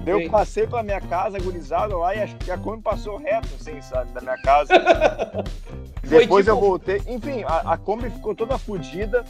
Eu 0.05 0.29
passei 0.29 0.65
pela 0.65 0.83
minha 0.83 1.01
casa 1.01 1.37
agonizado 1.37 1.97
lá 1.97 2.15
e 2.15 2.21
acho 2.21 2.35
que 2.37 2.51
a 2.51 2.57
Kombi 2.57 2.81
passou 2.81 3.17
reto, 3.17 3.49
assim, 3.59 3.81
sabe, 3.81 4.11
da 4.11 4.21
minha 4.21 4.37
casa. 4.41 4.73
Depois 6.01 6.45
tipo... 6.45 6.57
eu 6.57 6.59
voltei. 6.59 7.01
Enfim, 7.07 7.43
a, 7.43 7.73
a 7.73 7.77
Kombi 7.77 8.09
ficou 8.09 8.33
toda 8.33 8.57
fodida 8.57 9.23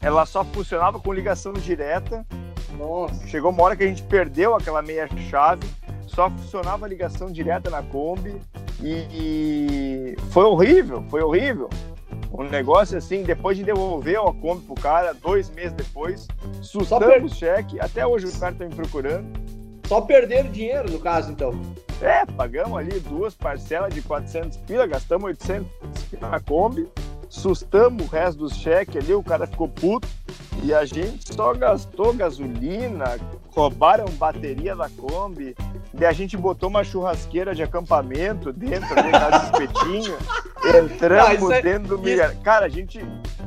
ela 0.00 0.24
só 0.24 0.42
funcionava 0.44 0.98
com 0.98 1.12
ligação 1.12 1.52
direta. 1.52 2.26
Nossa. 2.78 3.26
Chegou 3.26 3.50
uma 3.50 3.62
hora 3.62 3.76
que 3.76 3.84
a 3.84 3.86
gente 3.86 4.02
perdeu 4.02 4.54
aquela 4.54 4.80
meia 4.80 5.08
chave, 5.28 5.68
só 6.06 6.30
funcionava 6.30 6.88
ligação 6.88 7.30
direta 7.30 7.68
na 7.68 7.82
Kombi 7.82 8.40
e, 8.82 9.06
e 9.12 10.16
foi 10.30 10.44
horrível, 10.44 11.04
foi 11.10 11.22
horrível. 11.22 11.68
Um 12.32 12.44
negócio 12.44 12.96
assim, 12.96 13.24
depois 13.24 13.58
de 13.58 13.64
devolver 13.64 14.18
a 14.18 14.32
Kombi 14.32 14.64
pro 14.64 14.74
cara, 14.76 15.12
dois 15.12 15.50
meses 15.50 15.72
depois, 15.72 16.26
sustamos 16.62 17.32
o 17.32 17.34
cheque, 17.34 17.78
até 17.78 18.06
hoje 18.06 18.26
o 18.26 18.40
cara 18.40 18.54
tá 18.54 18.64
me 18.64 18.74
procurando. 18.74 19.28
Só 19.90 20.00
perderam 20.00 20.52
dinheiro, 20.52 20.88
no 20.88 21.00
caso, 21.00 21.32
então. 21.32 21.50
É, 22.00 22.24
pagamos 22.24 22.78
ali 22.78 23.00
duas 23.00 23.34
parcelas 23.34 23.92
de 23.92 24.00
400 24.00 24.56
pila, 24.58 24.86
gastamos 24.86 25.24
800 25.24 25.66
na 26.20 26.38
Kombi 26.38 26.88
sustamos 27.30 28.04
o 28.04 28.10
resto 28.10 28.38
dos 28.40 28.56
cheques 28.56 28.96
ali, 28.96 29.14
o 29.14 29.22
cara 29.22 29.46
ficou 29.46 29.68
puto 29.68 30.06
e 30.64 30.74
a 30.74 30.84
gente 30.84 31.32
só 31.32 31.54
gastou 31.54 32.12
gasolina, 32.12 33.18
roubaram 33.50 34.04
bateria 34.10 34.74
da 34.74 34.90
Kombi, 34.90 35.54
a 35.96 36.12
gente 36.12 36.36
botou 36.36 36.68
uma 36.68 36.82
churrasqueira 36.82 37.54
de 37.54 37.62
acampamento 37.62 38.52
dentro 38.52 38.98
ali 38.98 39.12
na 39.12 39.44
espetinho, 39.44 40.18
entramos 40.92 41.40
Não, 41.40 41.52
é... 41.52 41.62
dentro 41.62 41.96
do 41.96 41.98
milhar. 41.98 42.34
Cara, 42.42 42.66
a 42.66 42.68
gente, 42.68 43.00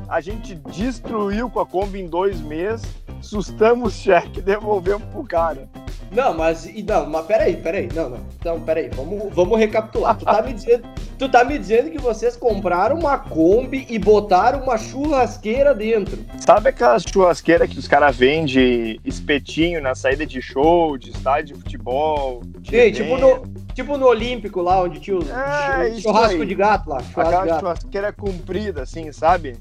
a 0.08 0.20
gente 0.20 0.54
destruiu 0.54 1.50
com 1.50 1.60
a 1.60 1.66
Kombi 1.66 2.00
em 2.00 2.08
dois 2.08 2.40
meses, 2.40 2.86
sustamos 3.24 3.94
o 3.94 3.96
cheque 3.96 4.38
e 4.38 4.42
devolvemos 4.42 5.04
pro 5.08 5.24
cara. 5.24 5.68
Não, 6.14 6.32
mas. 6.32 6.68
Não, 6.84 7.10
mas 7.10 7.26
peraí, 7.26 7.56
peraí. 7.56 7.88
Não, 7.92 8.08
não. 8.08 8.20
Então, 8.38 8.60
peraí. 8.60 8.88
Vamos, 8.94 9.34
vamos 9.34 9.58
recapitular. 9.58 10.16
Tu 10.16 10.24
tá, 10.24 10.42
me 10.42 10.52
dizendo, 10.52 10.84
tu 11.18 11.28
tá 11.28 11.44
me 11.44 11.58
dizendo 11.58 11.90
que 11.90 11.98
vocês 11.98 12.36
compraram 12.36 12.98
uma 12.98 13.18
Kombi 13.18 13.84
e 13.90 13.98
botaram 13.98 14.62
uma 14.62 14.78
churrasqueira 14.78 15.74
dentro. 15.74 16.24
Sabe 16.38 16.68
aquela 16.68 16.98
churrasqueira 16.98 17.66
que 17.66 17.78
os 17.78 17.88
caras 17.88 18.16
vendem 18.16 19.00
espetinho 19.04 19.82
na 19.82 19.94
saída 19.94 20.24
de 20.24 20.40
show, 20.40 20.96
de 20.96 21.10
estádio 21.10 21.56
de 21.56 21.62
futebol? 21.62 22.42
De 22.60 22.92
tipo 22.92 23.16
no, 23.16 23.42
tipo 23.74 23.98
no 23.98 24.06
Olímpico 24.06 24.62
lá, 24.62 24.82
onde 24.82 25.00
tinha 25.00 25.16
o 25.16 25.22
é, 25.22 25.98
churrasco 26.00 26.46
de 26.46 26.54
gato 26.54 26.90
lá. 26.90 27.00
Churrasco 27.00 27.20
aquela 27.20 27.46
gato. 27.46 27.60
churrasqueira 27.60 28.12
comprida, 28.12 28.82
assim, 28.82 29.10
sabe? 29.10 29.56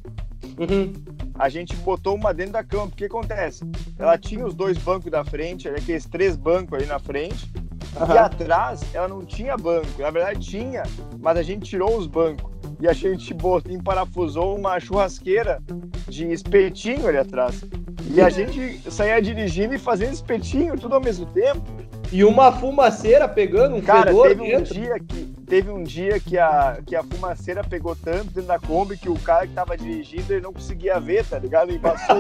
Uhum. 0.58 0.94
A 1.38 1.50
gente 1.50 1.76
botou 1.78 2.16
uma 2.16 2.34
dentro 2.34 2.54
da 2.54 2.64
cama. 2.64 2.86
O 2.86 2.92
que 2.92 3.06
acontece? 3.06 3.64
Ela 3.98 4.18
tinha 4.18 4.46
os 4.46 4.54
dois 4.54 4.78
bancos 4.78 5.12
da 5.12 5.24
frente, 5.24 5.68
aqueles 5.68 6.06
três 6.06 6.36
bancos 6.36 6.74
ali 6.74 6.86
na 6.86 7.00
frente. 7.00 7.52
Uhum. 8.00 8.14
E 8.14 8.18
atrás 8.18 8.82
ela 8.94 9.08
não 9.08 9.26
tinha 9.26 9.58
banco. 9.58 10.02
Na 10.02 10.12
verdade 10.12 10.40
tinha, 10.40 10.84
mas 11.20 11.38
a 11.38 11.44
gente 11.44 11.70
tirou 11.70 11.98
os 11.98 12.08
bancos. 12.08 12.52
E 12.80 12.88
a 12.88 12.94
gente 12.94 13.34
botou, 13.34 13.72
emparafusou 13.72 14.58
uma 14.58 14.80
churrasqueira 14.80 15.62
de 16.08 16.32
espetinho 16.32 17.08
ali 17.08 17.18
atrás. 17.18 17.64
E 18.10 18.22
a 18.22 18.30
gente 18.30 18.80
saía 18.92 19.22
dirigindo 19.22 19.74
e 19.74 19.80
fazendo 19.80 20.14
espetinho 20.14 20.78
tudo 20.78 20.96
ao 20.96 21.02
mesmo 21.02 21.26
tempo. 21.28 21.64
E 22.12 22.24
uma 22.24 22.52
fumaceira 22.52 23.28
pegando 23.28 23.76
um 23.76 23.82
Cara, 23.82 24.08
fedor 24.08 24.28
teve 24.28 24.44
dentro. 24.46 24.76
um 24.76 24.82
dia 24.82 25.00
que 25.00 25.33
teve 25.46 25.70
um 25.70 25.84
dia 25.84 26.20
que 26.20 26.38
a, 26.38 26.80
que 26.86 26.96
a 26.96 27.04
fumaceira 27.04 27.64
pegou 27.64 27.96
tanto 27.96 28.26
dentro 28.26 28.44
da 28.44 28.60
Kombi 28.60 28.98
que 28.98 29.10
o 29.10 29.20
cara 29.20 29.46
que 29.48 29.54
tava 29.54 29.78
dirigindo 29.78 30.34
ele 30.34 30.42
não 30.42 30.54
conseguia 30.54 31.00
ver, 31.00 31.26
tá 31.26 31.38
ligado? 31.38 31.70
Ele 31.70 31.80
passou 31.80 32.18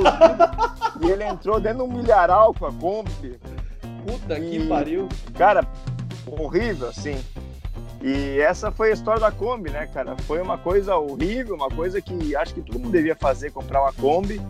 e 1.01 1.09
ele 1.09 1.23
entrou 1.23 1.59
dentro 1.59 1.79
de 1.79 1.83
um 1.83 1.97
milharal 1.97 2.53
com 2.53 2.65
a 2.65 2.71
Kombi. 2.71 3.39
Puta 4.05 4.37
e, 4.37 4.49
que 4.49 4.67
pariu. 4.67 5.07
Cara, 5.37 5.65
horrível, 6.27 6.89
assim. 6.89 7.17
E 8.01 8.39
essa 8.41 8.71
foi 8.71 8.89
a 8.89 8.93
história 8.93 9.21
da 9.21 9.31
Kombi, 9.31 9.69
né, 9.69 9.87
cara? 9.87 10.17
Foi 10.23 10.41
uma 10.41 10.57
coisa 10.57 10.97
horrível, 10.97 11.55
uma 11.55 11.69
coisa 11.69 12.01
que 12.01 12.35
acho 12.35 12.53
que 12.53 12.61
todo 12.61 12.79
mundo 12.79 12.91
devia 12.91 13.15
fazer, 13.15 13.51
comprar 13.51 13.81
uma 13.81 13.93
Kombi. 13.93 14.41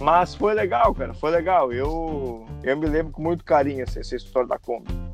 Mas 0.00 0.34
foi 0.34 0.52
legal, 0.52 0.94
cara, 0.94 1.14
foi 1.14 1.30
legal. 1.30 1.72
Eu, 1.72 2.44
eu 2.62 2.76
me 2.76 2.86
lembro 2.86 3.12
com 3.12 3.22
muito 3.22 3.44
carinho 3.44 3.82
essa, 3.82 4.00
essa 4.00 4.16
história 4.16 4.48
da 4.48 4.58
Kombi. 4.58 5.05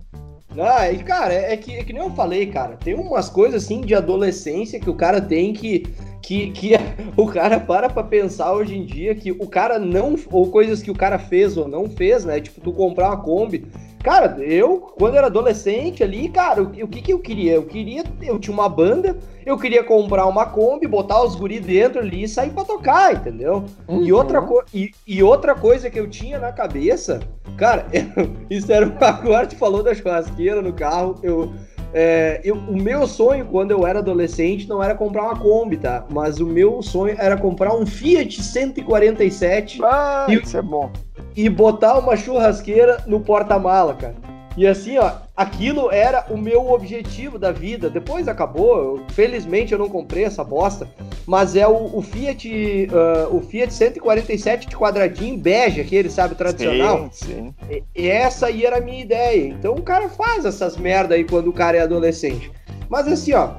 Ah, 0.58 0.90
e 0.90 0.98
cara, 1.02 1.32
é, 1.32 1.52
é, 1.52 1.56
que, 1.56 1.76
é 1.76 1.84
que 1.84 1.92
nem 1.92 2.02
eu 2.02 2.10
falei, 2.10 2.46
cara. 2.46 2.76
Tem 2.76 2.94
umas 2.94 3.28
coisas 3.28 3.64
assim 3.64 3.80
de 3.80 3.94
adolescência 3.94 4.80
que 4.80 4.90
o 4.90 4.94
cara 4.94 5.20
tem 5.20 5.52
que. 5.52 5.86
Que, 6.20 6.50
que 6.52 6.72
o 7.16 7.26
cara 7.26 7.58
para 7.58 7.88
pra 7.88 8.04
pensar 8.04 8.52
hoje 8.52 8.76
em 8.76 8.84
dia 8.84 9.14
que 9.14 9.32
o 9.32 9.48
cara 9.48 9.78
não. 9.78 10.14
Ou 10.30 10.50
coisas 10.50 10.82
que 10.82 10.90
o 10.90 10.94
cara 10.94 11.18
fez 11.18 11.56
ou 11.56 11.66
não 11.66 11.88
fez, 11.88 12.24
né? 12.24 12.40
Tipo, 12.40 12.60
tu 12.60 12.72
comprar 12.72 13.08
uma 13.08 13.22
Kombi. 13.22 13.66
Cara, 14.02 14.36
eu, 14.42 14.92
quando 14.98 15.16
era 15.16 15.28
adolescente 15.28 16.02
ali, 16.02 16.28
cara, 16.28 16.60
o, 16.60 16.66
o 16.66 16.88
que 16.88 17.00
que 17.00 17.12
eu 17.12 17.20
queria? 17.20 17.52
Eu 17.52 17.64
queria. 17.64 18.02
Eu 18.20 18.38
tinha 18.38 18.52
uma 18.52 18.68
banda, 18.68 19.16
eu 19.46 19.56
queria 19.56 19.84
comprar 19.84 20.26
uma 20.26 20.44
Kombi, 20.44 20.88
botar 20.88 21.22
os 21.22 21.36
guri 21.36 21.60
dentro 21.60 22.00
ali 22.00 22.24
e 22.24 22.28
sair 22.28 22.50
pra 22.50 22.64
tocar, 22.64 23.14
entendeu? 23.14 23.64
Uhum. 23.86 24.02
E, 24.02 24.12
outra 24.12 24.44
e, 24.74 24.90
e 25.06 25.22
outra 25.22 25.54
coisa 25.54 25.88
que 25.88 26.00
eu 26.00 26.10
tinha 26.10 26.40
na 26.40 26.50
cabeça, 26.50 27.20
cara, 27.56 27.86
isso 28.50 28.72
era. 28.72 28.92
Agora 29.00 29.46
tu 29.46 29.56
falou 29.56 29.84
da 29.84 29.94
churrasqueira 29.94 30.60
no 30.60 30.72
carro, 30.72 31.18
eu. 31.22 31.52
É, 31.94 32.40
eu, 32.42 32.56
o 32.56 32.74
meu 32.74 33.06
sonho 33.06 33.44
quando 33.44 33.70
eu 33.70 33.86
era 33.86 33.98
adolescente 33.98 34.66
não 34.66 34.82
era 34.82 34.94
comprar 34.94 35.24
uma 35.24 35.38
Kombi, 35.38 35.76
tá? 35.76 36.06
Mas 36.10 36.40
o 36.40 36.46
meu 36.46 36.80
sonho 36.80 37.14
era 37.18 37.36
comprar 37.36 37.74
um 37.74 37.84
Fiat 37.84 38.42
147. 38.42 39.78
Ah, 39.84 40.26
e, 40.26 40.36
isso 40.36 40.56
é 40.56 40.62
bom 40.62 40.90
e 41.36 41.48
botar 41.48 41.98
uma 41.98 42.16
churrasqueira 42.16 43.02
no 43.06 43.20
porta-mala, 43.20 43.94
cara. 43.94 44.14
E 44.56 44.66
assim, 44.66 44.98
ó, 44.98 45.12
aquilo 45.34 45.90
era 45.90 46.26
o 46.28 46.36
meu 46.36 46.70
objetivo 46.70 47.38
da 47.38 47.50
vida. 47.50 47.88
Depois 47.88 48.28
acabou, 48.28 48.78
eu, 48.78 49.02
felizmente 49.08 49.72
eu 49.72 49.78
não 49.78 49.88
comprei 49.88 50.24
essa 50.24 50.44
bosta, 50.44 50.88
mas 51.26 51.56
é 51.56 51.66
o, 51.66 51.96
o 51.96 52.02
Fiat, 52.02 52.88
uh, 52.90 53.34
o 53.34 53.40
Fiat 53.40 53.72
147 53.72 54.68
de 54.68 54.76
quadradinho 54.76 55.38
bege, 55.38 55.80
aquele, 55.80 56.10
sabe, 56.10 56.34
tradicional. 56.34 57.08
Sim, 57.10 57.54
sim. 57.66 57.82
E, 57.96 58.08
essa 58.08 58.46
aí 58.46 58.66
era 58.66 58.76
a 58.76 58.80
minha 58.80 59.00
ideia. 59.00 59.48
Então 59.48 59.74
o 59.74 59.82
cara 59.82 60.08
faz 60.10 60.44
essas 60.44 60.76
merda 60.76 61.14
aí 61.14 61.24
quando 61.24 61.48
o 61.48 61.52
cara 61.52 61.78
é 61.78 61.80
adolescente. 61.80 62.50
Mas 62.90 63.08
assim, 63.08 63.32
ó, 63.32 63.52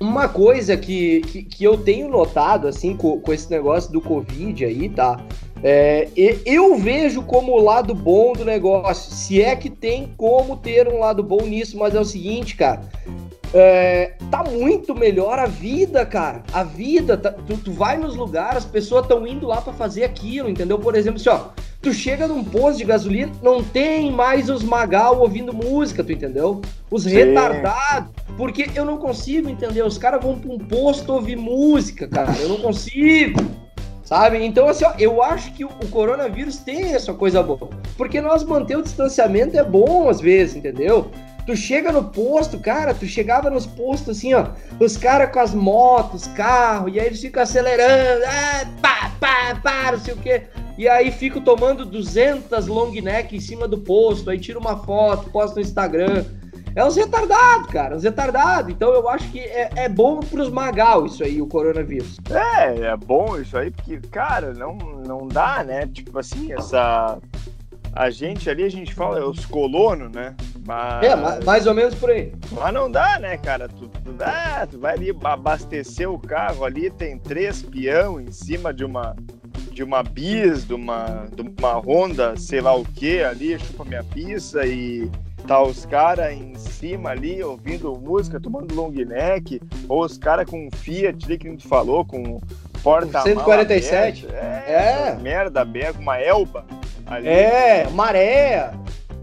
uma 0.00 0.26
coisa 0.26 0.74
que, 0.74 1.20
que, 1.20 1.42
que, 1.42 1.64
eu 1.64 1.76
tenho 1.76 2.08
notado, 2.08 2.66
assim, 2.66 2.96
com, 2.96 3.20
com 3.20 3.32
esse 3.34 3.50
negócio 3.50 3.92
do 3.92 4.00
Covid 4.00 4.64
aí, 4.64 4.88
tá? 4.88 5.20
É, 5.62 6.08
eu 6.46 6.76
vejo 6.76 7.22
como 7.22 7.52
o 7.52 7.62
lado 7.62 7.94
bom 7.94 8.32
do 8.32 8.44
negócio, 8.44 9.12
se 9.12 9.42
é 9.42 9.54
que 9.54 9.68
tem 9.68 10.12
como 10.16 10.56
ter 10.56 10.88
um 10.88 10.98
lado 10.98 11.22
bom 11.22 11.42
nisso, 11.42 11.76
mas 11.78 11.94
é 11.94 12.00
o 12.00 12.04
seguinte, 12.04 12.56
cara. 12.56 12.82
É, 13.52 14.12
tá 14.30 14.44
muito 14.44 14.94
melhor 14.94 15.38
a 15.38 15.46
vida, 15.46 16.06
cara. 16.06 16.42
A 16.52 16.62
vida, 16.62 17.16
tá, 17.16 17.32
tu, 17.32 17.56
tu, 17.56 17.72
vai 17.72 17.96
nos 17.96 18.14
lugares, 18.14 18.58
as 18.58 18.64
pessoas 18.64 19.02
estão 19.02 19.26
indo 19.26 19.46
lá 19.46 19.60
para 19.60 19.72
fazer 19.72 20.04
aquilo, 20.04 20.48
entendeu? 20.48 20.78
Por 20.78 20.94
exemplo, 20.94 21.20
assim, 21.20 21.30
ó, 21.30 21.50
tu 21.82 21.92
chega 21.92 22.28
num 22.28 22.44
posto 22.44 22.78
de 22.78 22.84
gasolina, 22.84 23.32
não 23.42 23.62
tem 23.62 24.10
mais 24.12 24.48
os 24.48 24.62
magal 24.62 25.18
ouvindo 25.20 25.52
música, 25.52 26.04
tu 26.04 26.12
entendeu? 26.12 26.62
Os 26.88 27.02
Sim. 27.02 27.10
retardados, 27.10 28.12
porque 28.36 28.70
eu 28.74 28.84
não 28.84 28.98
consigo 28.98 29.48
entender. 29.48 29.82
Os 29.82 29.98
caras 29.98 30.22
vão 30.22 30.38
pra 30.38 30.52
um 30.52 30.58
posto 30.58 31.12
ouvir 31.12 31.36
música, 31.36 32.06
cara. 32.06 32.32
Eu 32.38 32.48
não 32.48 32.58
consigo. 32.58 33.40
Sabe? 34.10 34.44
Então, 34.44 34.66
assim, 34.66 34.84
ó, 34.84 34.92
eu 34.98 35.22
acho 35.22 35.52
que 35.52 35.64
o, 35.64 35.68
coronavírus 35.88 36.56
tem 36.56 36.94
essa 36.94 37.14
coisa 37.14 37.40
boa. 37.44 37.70
Porque 37.96 38.20
nós 38.20 38.42
manter 38.42 38.76
o 38.76 38.82
distanciamento 38.82 39.56
é 39.56 39.62
bom 39.62 40.08
às 40.08 40.20
vezes, 40.20 40.56
entendeu? 40.56 41.12
Tu 41.46 41.54
chega 41.54 41.92
no 41.92 42.02
posto, 42.02 42.58
cara, 42.58 42.92
tu 42.92 43.06
chegava 43.06 43.48
nos 43.48 43.66
postos 43.66 44.18
assim, 44.18 44.34
ó, 44.34 44.48
os 44.80 44.96
caras 44.96 45.30
com 45.32 45.38
as 45.38 45.54
motos, 45.54 46.26
carro, 46.26 46.88
e 46.88 46.98
aí 46.98 47.06
eles 47.06 47.20
ficam 47.20 47.40
acelerando, 47.40 48.24
ah, 48.26 48.66
pá, 48.82 49.12
pá, 49.20 49.60
pá, 49.62 49.92
não 49.92 50.00
sei 50.00 50.14
o 50.14 50.16
quê. 50.16 50.42
E 50.76 50.88
aí 50.88 51.12
fico 51.12 51.40
tomando 51.40 51.84
200 51.84 52.66
long 52.66 52.90
neck 52.90 53.36
em 53.36 53.40
cima 53.40 53.68
do 53.68 53.78
posto, 53.78 54.28
aí 54.28 54.40
tiro 54.40 54.58
uma 54.58 54.76
foto, 54.76 55.30
posto 55.30 55.54
no 55.54 55.60
Instagram. 55.60 56.24
É 56.74 56.84
uns 56.84 56.96
retardados, 56.96 57.66
cara, 57.68 57.96
uns 57.96 58.02
retardados. 58.02 58.70
Então 58.70 58.92
eu 58.92 59.08
acho 59.08 59.30
que 59.30 59.40
é, 59.40 59.70
é 59.76 59.88
bom 59.88 60.20
pros 60.20 60.48
magal 60.48 61.06
isso 61.06 61.22
aí, 61.22 61.40
o 61.40 61.46
coronavírus. 61.46 62.18
É, 62.30 62.86
é 62.86 62.96
bom 62.96 63.38
isso 63.38 63.56
aí, 63.56 63.70
porque, 63.70 63.98
cara, 64.08 64.52
não, 64.54 64.76
não 64.76 65.26
dá, 65.26 65.64
né? 65.64 65.86
Tipo 65.86 66.18
assim, 66.18 66.52
essa 66.52 67.18
a 67.92 68.08
gente 68.08 68.48
ali, 68.48 68.62
a 68.62 68.68
gente 68.68 68.94
fala 68.94 69.18
é 69.18 69.24
os 69.24 69.44
colonos, 69.44 70.12
né? 70.12 70.34
Mas... 70.64 71.02
É, 71.02 71.44
mais 71.44 71.66
ou 71.66 71.74
menos 71.74 71.94
por 71.94 72.10
aí. 72.10 72.32
Mas 72.52 72.72
não 72.72 72.90
dá, 72.90 73.18
né, 73.18 73.36
cara? 73.36 73.68
Tu, 73.68 73.88
tu, 73.88 74.12
dá, 74.12 74.66
tu 74.70 74.78
vai 74.78 74.94
ali 74.94 75.10
abastecer 75.24 76.08
o 76.08 76.18
carro 76.18 76.64
ali, 76.64 76.90
tem 76.90 77.18
três 77.18 77.62
peão 77.62 78.20
em 78.20 78.30
cima 78.30 78.72
de 78.72 78.84
uma 78.84 79.16
de 79.72 79.84
uma 79.84 80.02
bis, 80.02 80.66
de 80.66 80.74
uma, 80.74 81.26
de 81.32 81.42
uma 81.42 81.78
Honda, 81.78 82.36
sei 82.36 82.60
lá 82.60 82.74
o 82.74 82.84
que 82.84 83.22
ali, 83.22 83.58
chupa 83.58 83.84
minha 83.84 84.02
pizza 84.02 84.66
e 84.66 85.08
tá 85.46 85.62
os 85.62 85.84
caras 85.84 86.32
em 86.32 86.54
cima 86.54 87.10
ali 87.10 87.42
ouvindo 87.42 87.94
música, 87.98 88.40
tomando 88.40 88.74
long 88.74 88.90
neck, 88.90 89.60
ou 89.88 90.04
os 90.04 90.16
caras 90.16 90.48
com 90.48 90.68
Fiat 90.70 91.24
ali 91.26 91.38
que 91.38 91.48
a 91.48 91.50
gente 91.50 91.66
falou, 91.66 92.04
com 92.04 92.40
porta 92.82 93.22
147. 93.22 94.26
Aberta, 94.26 94.46
é, 94.46 95.08
é. 95.08 95.14
merda 95.20 95.60
aberta, 95.60 95.98
uma 95.98 96.18
Elba. 96.18 96.64
Ali. 97.06 97.28
É, 97.28 97.88
maré. 97.90 98.70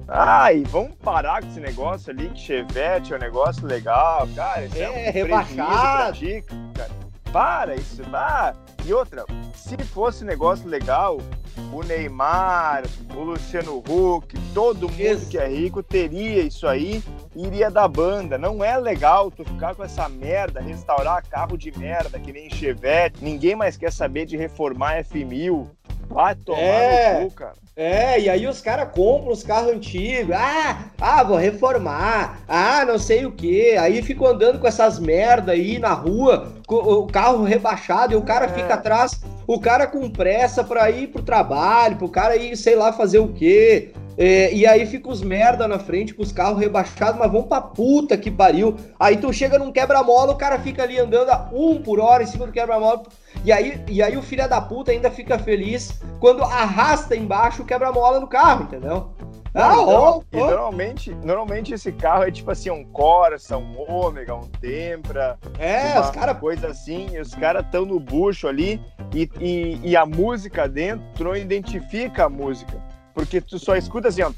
Ai, 0.07 0.63
vamos 0.67 0.95
parar 1.03 1.41
com 1.41 1.49
esse 1.49 1.59
negócio 1.59 2.11
ali, 2.11 2.29
que 2.29 2.39
Chevette 2.39 3.13
é 3.13 3.17
um 3.17 3.19
negócio 3.19 3.65
legal, 3.65 4.27
cara. 4.35 4.65
Isso 4.65 4.77
é, 4.77 4.83
é 4.83 4.89
um 4.89 5.11
rebaixado. 5.11 6.17
Ti, 6.17 6.43
cara. 6.73 6.91
Para 7.31 7.75
isso, 7.75 8.01
ah, 8.13 8.53
E 8.85 8.93
outra, 8.93 9.25
se 9.53 9.77
fosse 9.83 10.23
um 10.23 10.27
negócio 10.27 10.67
legal, 10.67 11.17
o 11.71 11.83
Neymar, 11.83 12.83
o 13.15 13.23
Luciano 13.23 13.77
Huck, 13.77 14.35
todo 14.53 14.89
mundo 14.89 14.99
isso. 14.99 15.29
que 15.29 15.37
é 15.37 15.47
rico 15.47 15.83
teria 15.83 16.41
isso 16.41 16.67
aí 16.67 17.03
iria 17.37 17.69
da 17.69 17.87
banda. 17.87 18.37
Não 18.37 18.63
é 18.63 18.77
legal 18.77 19.29
tu 19.29 19.43
ficar 19.43 19.75
com 19.75 19.83
essa 19.83 20.09
merda, 20.09 20.59
restaurar 20.59 21.23
carro 21.27 21.57
de 21.57 21.77
merda, 21.77 22.19
que 22.19 22.33
nem 22.33 22.49
Chevette. 22.49 23.23
Ninguém 23.23 23.55
mais 23.55 23.77
quer 23.77 23.91
saber 23.91 24.25
de 24.25 24.35
reformar 24.35 25.03
F1000. 25.03 25.67
Vai 26.09 26.35
tomar 26.35 26.59
é, 26.59 27.19
no 27.19 27.29
cu, 27.29 27.35
cara. 27.35 27.53
É, 27.75 28.19
e 28.19 28.27
aí 28.27 28.47
os 28.47 28.59
caras 28.59 28.89
compram 28.91 29.31
os 29.31 29.43
carros 29.43 29.71
antigos. 29.71 30.35
Ah, 30.35 30.85
ah, 30.99 31.23
vou 31.23 31.37
reformar. 31.37 32.39
Ah, 32.47 32.83
não 32.83 32.97
sei 32.97 33.25
o 33.25 33.31
que. 33.31 33.77
Aí 33.77 34.01
ficam 34.01 34.25
andando 34.25 34.57
com 34.57 34.65
essas 34.65 34.99
merda 34.99 35.51
aí 35.51 35.77
na 35.77 35.93
rua, 35.93 36.53
com 36.65 36.75
o 36.75 37.05
carro 37.05 37.43
rebaixado, 37.43 38.13
e 38.13 38.15
o 38.15 38.23
cara 38.23 38.45
é. 38.45 38.49
fica 38.49 38.73
atrás, 38.73 39.21
o 39.45 39.59
cara 39.59 39.85
com 39.85 40.09
pressa 40.09 40.63
pra 40.63 40.89
ir 40.89 41.09
pro 41.09 41.21
trabalho, 41.21 41.97
pro 41.97 42.09
cara 42.09 42.35
ir, 42.35 42.57
sei 42.57 42.75
lá, 42.75 42.91
fazer 42.91 43.19
o 43.19 43.27
quê. 43.27 43.91
É, 44.17 44.51
e 44.51 44.65
aí 44.65 44.85
fica 44.85 45.09
os 45.09 45.21
merda 45.21 45.67
na 45.67 45.77
frente 45.77 46.13
com 46.13 46.23
os 46.23 46.31
carros 46.31 46.59
rebaixados, 46.59 47.19
mas 47.19 47.31
vão 47.31 47.43
pra 47.43 47.61
puta 47.61 48.17
que 48.17 48.31
pariu. 48.31 48.75
Aí 48.99 49.17
tu 49.17 49.31
chega 49.31 49.59
num 49.59 49.71
quebra-mola, 49.71 50.33
o 50.33 50.37
cara 50.37 50.57
fica 50.57 50.83
ali 50.83 50.97
andando 50.97 51.29
a 51.29 51.49
um 51.53 51.81
por 51.81 51.99
hora 51.99 52.23
em 52.23 52.27
cima 52.27 52.47
do 52.47 52.51
quebra-mola 52.51 53.03
e 53.43 53.51
aí, 53.51 53.81
e 53.87 54.01
aí 54.01 54.17
o 54.17 54.21
filho 54.21 54.47
da 54.49 54.59
puta 54.59 54.91
ainda 54.91 55.11
fica 55.11 55.37
feliz 55.37 56.01
quando 56.19 56.43
arrasta 56.43 57.15
embaixo 57.15 57.61
o 57.61 57.65
quebra-mola 57.65 58.19
no 58.19 58.27
carro, 58.27 58.63
entendeu? 58.63 59.09
Ah, 59.53 59.73
então, 59.73 60.23
oh, 60.33 60.37
oh. 60.37 60.37
normalmente, 60.37 61.15
normalmente 61.23 61.73
esse 61.73 61.91
carro 61.91 62.23
é 62.23 62.31
tipo 62.31 62.51
assim, 62.51 62.69
um 62.69 62.83
Corsa, 62.85 63.57
um 63.57 63.89
Ômega, 63.89 64.35
um 64.35 64.47
Tempra. 64.47 65.37
É, 65.57 65.99
os 65.99 66.11
caras. 66.11 66.37
Coisa 66.37 66.67
assim, 66.67 67.07
e 67.13 67.19
os 67.19 67.33
caras 67.33 67.65
estão 67.65 67.85
no 67.85 67.99
bucho 67.99 68.47
ali 68.47 68.79
e, 69.13 69.29
e, 69.39 69.79
e, 69.83 69.95
a 69.95 70.05
música 70.05 70.67
dentro 70.67 71.23
não 71.23 71.35
identifica 71.35 72.25
a 72.25 72.29
música. 72.29 72.77
Porque 73.17 73.41
tu 73.41 73.57
só 73.57 73.75
escuta 73.75 74.09
assim, 74.09 74.21
ó. 74.21 74.31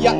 E 0.00 0.08
a, 0.08 0.14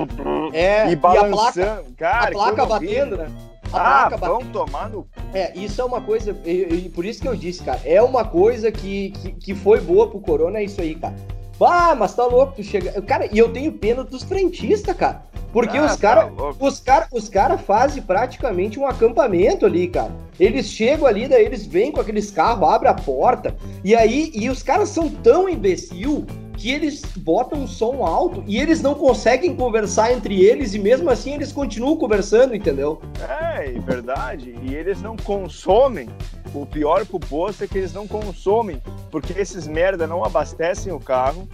é, 0.53 0.91
e 0.91 0.97
balançando. 0.97 1.31
E 1.31 1.63
a 1.63 1.73
placa, 1.73 1.85
cara, 1.97 2.29
a 2.29 2.31
placa 2.31 2.67
batendo, 2.67 3.17
né? 3.17 3.33
ah, 3.73 4.11
vão 4.21 4.41
tomar 4.41 4.91
no. 4.91 5.07
É, 5.33 5.57
isso 5.57 5.81
é 5.81 5.85
uma 5.85 6.03
coisa, 6.03 6.37
e, 6.45 6.51
e, 6.51 6.89
por 6.91 7.07
isso 7.07 7.23
que 7.23 7.27
eu 7.27 7.35
disse, 7.35 7.63
cara, 7.63 7.81
é 7.87 8.03
uma 8.03 8.23
coisa 8.23 8.71
que, 8.71 9.13
que, 9.13 9.33
que 9.33 9.55
foi 9.55 9.81
boa 9.81 10.11
pro 10.11 10.21
Corona, 10.21 10.59
é 10.59 10.65
isso 10.65 10.79
aí, 10.83 10.95
cara. 10.95 11.15
Ah, 11.59 11.95
mas 11.95 12.15
tá 12.15 12.27
louco, 12.27 12.55
tu 12.57 12.63
chega. 12.63 13.01
Cara, 13.01 13.27
e 13.33 13.39
eu 13.39 13.51
tenho 13.51 13.73
pena 13.73 14.05
dos 14.05 14.23
frentistas, 14.23 14.95
cara. 14.95 15.23
Porque 15.53 15.79
ah, 15.79 15.85
os 15.85 15.97
caras 15.97 16.33
tá 16.35 16.55
os 16.59 16.81
cara, 16.81 17.09
os 17.13 17.29
cara 17.29 17.57
fazem 17.59 18.03
praticamente 18.03 18.79
um 18.79 18.87
acampamento 18.87 19.65
ali, 19.65 19.89
cara. 19.89 20.11
Eles 20.41 20.67
chegam 20.67 21.07
ali, 21.07 21.29
daí 21.29 21.45
eles 21.45 21.65
vêm 21.65 21.93
com 21.93 22.01
aqueles 22.01 22.31
carros, 22.31 22.69
abrem 22.69 22.91
a 22.91 22.95
porta, 22.95 23.55
e 23.85 23.95
aí 23.95 24.33
e 24.35 24.51
os 24.51 24.63
caras 24.63 24.89
são 24.89 25.09
tão 25.09 25.49
imbecil 25.49 26.27
que 26.63 26.71
eles 26.71 27.03
botam 27.17 27.63
um 27.63 27.67
som 27.67 28.07
alto 28.07 28.45
e 28.47 28.57
eles 28.57 28.81
não 28.81 28.95
conseguem 28.95 29.57
conversar 29.57 30.13
entre 30.13 30.45
eles 30.45 30.75
e 30.75 30.79
mesmo 30.79 31.11
assim 31.11 31.35
eles 31.35 31.51
continuam 31.51 31.97
conversando, 31.97 32.55
entendeu? 32.55 33.03
É, 33.29 33.67
é 33.67 33.81
verdade. 33.81 34.55
E 34.63 34.73
eles 34.73 35.03
não 35.03 35.17
consomem. 35.17 36.09
O 36.55 36.65
pior 36.65 37.05
pro 37.05 37.19
posto 37.19 37.65
é 37.65 37.67
que 37.67 37.79
eles 37.79 37.93
não 37.93 38.07
consomem, 38.07 38.81
porque 39.11 39.33
esses 39.33 39.67
merda 39.67 40.07
não 40.07 40.25
abastecem 40.25 40.93
o 40.93 41.01
carro, 41.01 41.49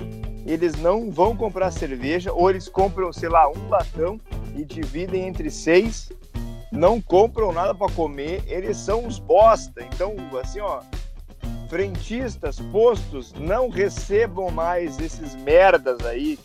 eles 0.45 0.77
não 0.77 1.11
vão 1.11 1.35
comprar 1.35 1.71
cerveja, 1.71 2.31
ou 2.31 2.51
eles 2.51 2.69
compram, 2.69 3.11
sei 3.11 3.31
lá, 3.31 3.49
um 3.49 3.67
latão 3.71 4.21
e 4.55 4.63
dividem 4.63 5.27
entre 5.27 5.51
seis, 5.51 6.13
não 6.71 7.01
compram 7.01 7.51
nada 7.51 7.75
para 7.75 7.91
comer, 7.93 8.43
eles 8.47 8.77
são 8.77 9.07
uns 9.07 9.19
bosta. 9.19 9.83
Então, 9.91 10.15
assim, 10.39 10.61
ó, 10.61 10.83
frentistas, 11.69 12.59
postos, 12.73 13.33
não 13.39 13.69
recebam 13.69 14.51
mais 14.51 14.99
esses 14.99 15.35
merdas 15.37 16.05
aí 16.07 16.39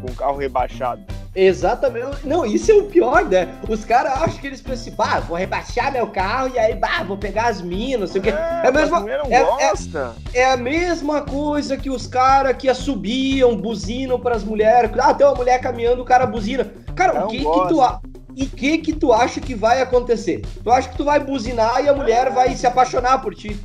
com 0.00 0.14
carro 0.14 0.36
rebaixado. 0.36 1.02
Exatamente. 1.34 2.24
Não, 2.24 2.46
isso 2.46 2.70
é 2.70 2.74
o 2.74 2.84
pior, 2.84 3.24
né? 3.24 3.48
Os 3.68 3.84
caras 3.84 4.12
acham 4.12 4.38
que 4.38 4.46
eles 4.46 4.60
pensam 4.60 4.82
assim, 4.82 4.90
bah, 4.92 5.20
vou 5.20 5.36
rebaixar 5.36 5.92
meu 5.92 6.06
carro 6.06 6.52
e 6.54 6.58
aí, 6.58 6.74
bah, 6.74 7.02
vou 7.02 7.16
pegar 7.16 7.46
as 7.46 7.60
minas, 7.60 8.00
não 8.00 8.06
sei 8.06 8.20
o 8.20 8.24
quê. 8.24 8.30
É, 8.30 8.62
é 8.64 8.68
a 8.68 8.72
mesma, 8.72 9.04
é. 9.10 9.42
É, 10.34 10.40
é, 10.40 10.52
a 10.52 10.56
mesma 10.56 11.22
coisa 11.22 11.76
que 11.76 11.90
os 11.90 12.06
caras 12.06 12.56
que 12.56 12.68
assobiam, 12.68 13.56
buzinam 13.56 14.20
para 14.20 14.36
as 14.36 14.44
mulheres. 14.44 14.90
Ah, 14.98 15.12
tem 15.12 15.26
uma 15.26 15.34
mulher 15.34 15.60
caminhando, 15.60 16.02
o 16.02 16.04
cara 16.04 16.24
buzina. 16.24 16.72
Cara, 16.94 17.14
não 17.14 17.26
o 17.26 17.30
que 17.30 17.38
gosta. 17.42 18.00
que 18.00 18.08
tu... 18.08 18.14
E 18.36 18.44
o 18.44 18.50
que 18.50 18.78
que 18.78 18.92
tu 18.92 19.12
acha 19.12 19.40
que 19.40 19.54
vai 19.54 19.80
acontecer? 19.80 20.42
Tu 20.62 20.70
acha 20.70 20.88
que 20.88 20.96
tu 20.96 21.04
vai 21.04 21.20
buzinar 21.20 21.84
e 21.84 21.88
a 21.88 21.94
mulher 21.94 22.30
vai 22.32 22.54
se 22.56 22.66
apaixonar 22.66 23.22
por 23.22 23.32
ti? 23.32 23.56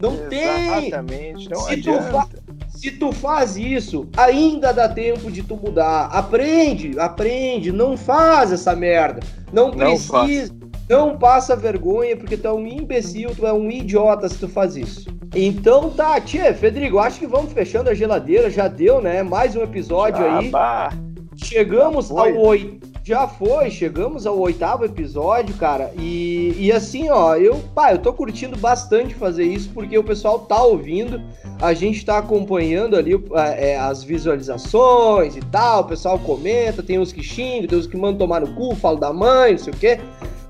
Não 0.00 0.14
Exatamente, 0.30 1.48
tem. 1.48 1.56
Não 1.56 1.60
se, 1.60 1.76
tu 1.76 1.92
fa... 1.92 2.28
se 2.68 2.90
tu 2.92 3.12
faz 3.12 3.56
isso, 3.56 4.08
ainda 4.16 4.72
dá 4.72 4.88
tempo 4.88 5.30
de 5.30 5.42
tu 5.42 5.56
mudar. 5.56 6.06
Aprende, 6.06 6.98
aprende, 6.98 7.70
não 7.70 7.96
faz 7.96 8.50
essa 8.50 8.74
merda. 8.74 9.20
Não 9.52 9.70
precisa. 9.70 10.52
Não, 10.88 11.10
não 11.10 11.18
passa 11.18 11.54
vergonha, 11.54 12.16
porque 12.16 12.36
tu 12.36 12.48
é 12.48 12.52
um 12.52 12.66
imbecil, 12.66 13.30
tu 13.36 13.46
é 13.46 13.52
um 13.52 13.70
idiota 13.70 14.28
se 14.28 14.38
tu 14.38 14.48
faz 14.48 14.74
isso. 14.76 15.08
Então 15.34 15.90
tá, 15.90 16.20
tia, 16.20 16.52
Federico, 16.52 16.98
acho 16.98 17.20
que 17.20 17.26
vamos 17.26 17.52
fechando 17.52 17.90
a 17.90 17.94
geladeira, 17.94 18.50
já 18.50 18.66
deu, 18.66 19.00
né? 19.00 19.22
Mais 19.22 19.54
um 19.54 19.62
episódio 19.62 20.24
ah, 20.24 20.38
aí. 20.38 20.48
Bah. 20.50 20.90
Chegamos 21.36 22.10
ao 22.10 22.36
oito 22.36 22.89
já 23.10 23.26
foi, 23.26 23.72
chegamos 23.72 24.24
ao 24.24 24.38
oitavo 24.38 24.84
episódio, 24.84 25.52
cara. 25.56 25.92
E, 25.98 26.54
e 26.56 26.70
assim, 26.70 27.10
ó, 27.10 27.34
eu, 27.34 27.60
pá, 27.74 27.90
eu 27.90 27.98
tô 27.98 28.12
curtindo 28.12 28.56
bastante 28.56 29.16
fazer 29.16 29.42
isso 29.42 29.68
porque 29.74 29.98
o 29.98 30.04
pessoal 30.04 30.38
tá 30.38 30.62
ouvindo, 30.62 31.20
a 31.60 31.74
gente 31.74 32.06
tá 32.06 32.18
acompanhando 32.18 32.94
ali 32.94 33.20
é, 33.56 33.76
as 33.76 34.04
visualizações 34.04 35.34
e 35.34 35.40
tal, 35.40 35.80
o 35.80 35.84
pessoal 35.86 36.20
comenta, 36.20 36.84
tem 36.84 37.00
uns 37.00 37.12
que 37.12 37.20
xingam, 37.20 37.66
tem 37.66 37.78
uns 37.80 37.88
que 37.88 37.96
mandam 37.96 38.18
tomar 38.18 38.42
no 38.42 38.54
cu, 38.54 38.76
falam 38.76 39.00
da 39.00 39.12
mãe, 39.12 39.52
não 39.52 39.58
sei 39.58 39.72
o 39.72 39.76
quê. 39.76 39.98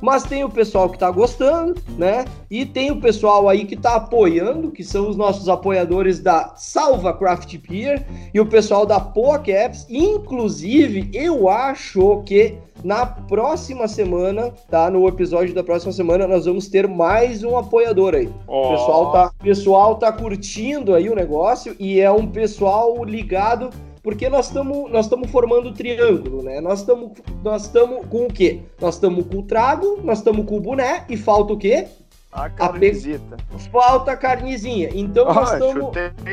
Mas 0.00 0.22
tem 0.22 0.44
o 0.44 0.50
pessoal 0.50 0.88
que 0.88 0.98
tá 0.98 1.10
gostando, 1.10 1.80
né? 1.96 2.24
E 2.50 2.64
tem 2.64 2.90
o 2.90 3.00
pessoal 3.00 3.48
aí 3.48 3.64
que 3.64 3.76
tá 3.76 3.96
apoiando, 3.96 4.70
que 4.70 4.82
são 4.82 5.08
os 5.08 5.16
nossos 5.16 5.48
apoiadores 5.48 6.20
da 6.20 6.54
Salva 6.56 7.12
Craft 7.12 7.56
Beer 7.58 8.06
e 8.32 8.40
o 8.40 8.46
pessoal 8.46 8.86
da 8.86 8.98
Poa 8.98 9.38
Caps. 9.38 9.86
Inclusive, 9.88 11.10
eu 11.12 11.48
acho 11.48 12.22
que 12.24 12.56
na 12.82 13.04
próxima 13.04 13.86
semana, 13.86 14.52
tá? 14.70 14.90
No 14.90 15.06
episódio 15.06 15.54
da 15.54 15.62
próxima 15.62 15.92
semana, 15.92 16.26
nós 16.26 16.46
vamos 16.46 16.68
ter 16.68 16.88
mais 16.88 17.44
um 17.44 17.56
apoiador 17.56 18.14
aí. 18.14 18.30
Oh. 18.46 18.68
O 18.68 18.70
pessoal 18.70 19.12
tá, 19.12 19.30
pessoal 19.42 19.94
tá 19.96 20.12
curtindo 20.12 20.94
aí 20.94 21.08
o 21.08 21.14
negócio 21.14 21.76
e 21.78 22.00
é 22.00 22.10
um 22.10 22.26
pessoal 22.26 23.04
ligado 23.04 23.70
porque 24.02 24.28
nós 24.28 24.46
estamos 24.46 24.90
nós 24.90 25.06
estamos 25.06 25.30
formando 25.30 25.72
triângulo, 25.72 26.42
né? 26.42 26.60
Nós 26.60 26.80
estamos 26.80 27.12
nós 27.42 27.64
estamos 27.64 28.06
com 28.06 28.26
o 28.26 28.32
quê? 28.32 28.60
Nós 28.80 28.94
estamos 28.94 29.26
com 29.26 29.38
o 29.38 29.42
trago, 29.42 30.00
nós 30.02 30.18
estamos 30.18 30.46
com 30.46 30.56
o 30.56 30.60
boné 30.60 31.04
e 31.08 31.16
falta 31.16 31.52
o 31.52 31.58
quê? 31.58 31.86
A 32.32 32.48
carnezita. 32.48 33.36
A 33.50 33.58
pe... 33.58 33.70
Falta 33.70 34.12
a 34.12 34.16
carnezinha. 34.16 34.90
Então 34.94 35.26
oh, 35.28 35.34
nós 35.34 35.52
estamos 35.52 35.92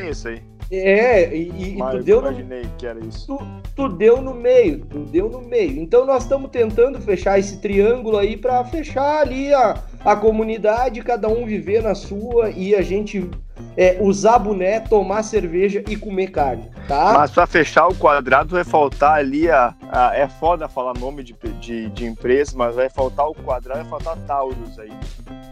isso 0.10 0.28
aí. 0.28 0.42
É, 0.70 1.34
e, 1.34 1.76
e 1.76 1.78
tu 1.78 2.04
deu 2.04 2.20
imaginei 2.20 2.64
no... 2.64 2.70
que 2.78 2.86
era 2.86 3.00
isso. 3.00 3.38
Tu, 3.38 3.46
tu, 3.76 3.90
deu 3.90 4.22
no 4.22 4.34
meio, 4.34 4.86
tu 4.86 5.00
deu 5.00 5.30
no 5.30 5.42
meio. 5.42 5.80
Então 5.82 6.06
nós 6.06 6.24
estamos 6.24 6.52
tentando 6.52 7.00
fechar 7.00 7.40
esse 7.40 7.62
triângulo 7.62 8.18
aí 8.18 8.36
para 8.36 8.64
fechar 8.66 9.22
ali 9.22 9.54
a, 9.54 9.82
a 10.04 10.16
comunidade, 10.16 11.02
cada 11.02 11.30
um 11.30 11.46
viver 11.46 11.82
na 11.82 11.96
sua 11.96 12.50
e 12.50 12.76
a 12.76 12.82
gente 12.82 13.30
é, 13.78 13.98
usar 14.02 14.40
boné, 14.40 14.80
tomar 14.82 15.24
cerveja 15.24 15.84
e 15.88 15.96
comer 15.96 16.28
carne, 16.28 16.70
tá? 16.88 17.14
Mas 17.14 17.32
para 17.32 17.48
fechar 17.48 17.88
o 17.88 17.96
quadrado 17.96 18.56
vai 18.56 18.64
faltar 18.64 19.20
ali 19.20 19.50
a, 19.50 19.74
a, 19.90 20.16
é 20.16 20.28
foda 20.28 20.68
falar 20.68 20.94
nome 20.98 21.24
de, 21.24 21.34
de, 21.62 21.90
de, 21.90 22.06
empresa, 22.06 22.54
mas 22.56 22.76
vai 22.76 22.90
faltar 22.90 23.28
o 23.28 23.34
quadrado, 23.34 23.82
vai 23.82 23.90
faltar 23.90 24.14
a 24.14 24.28
Taurus 24.28 24.78
aí. 24.80 24.92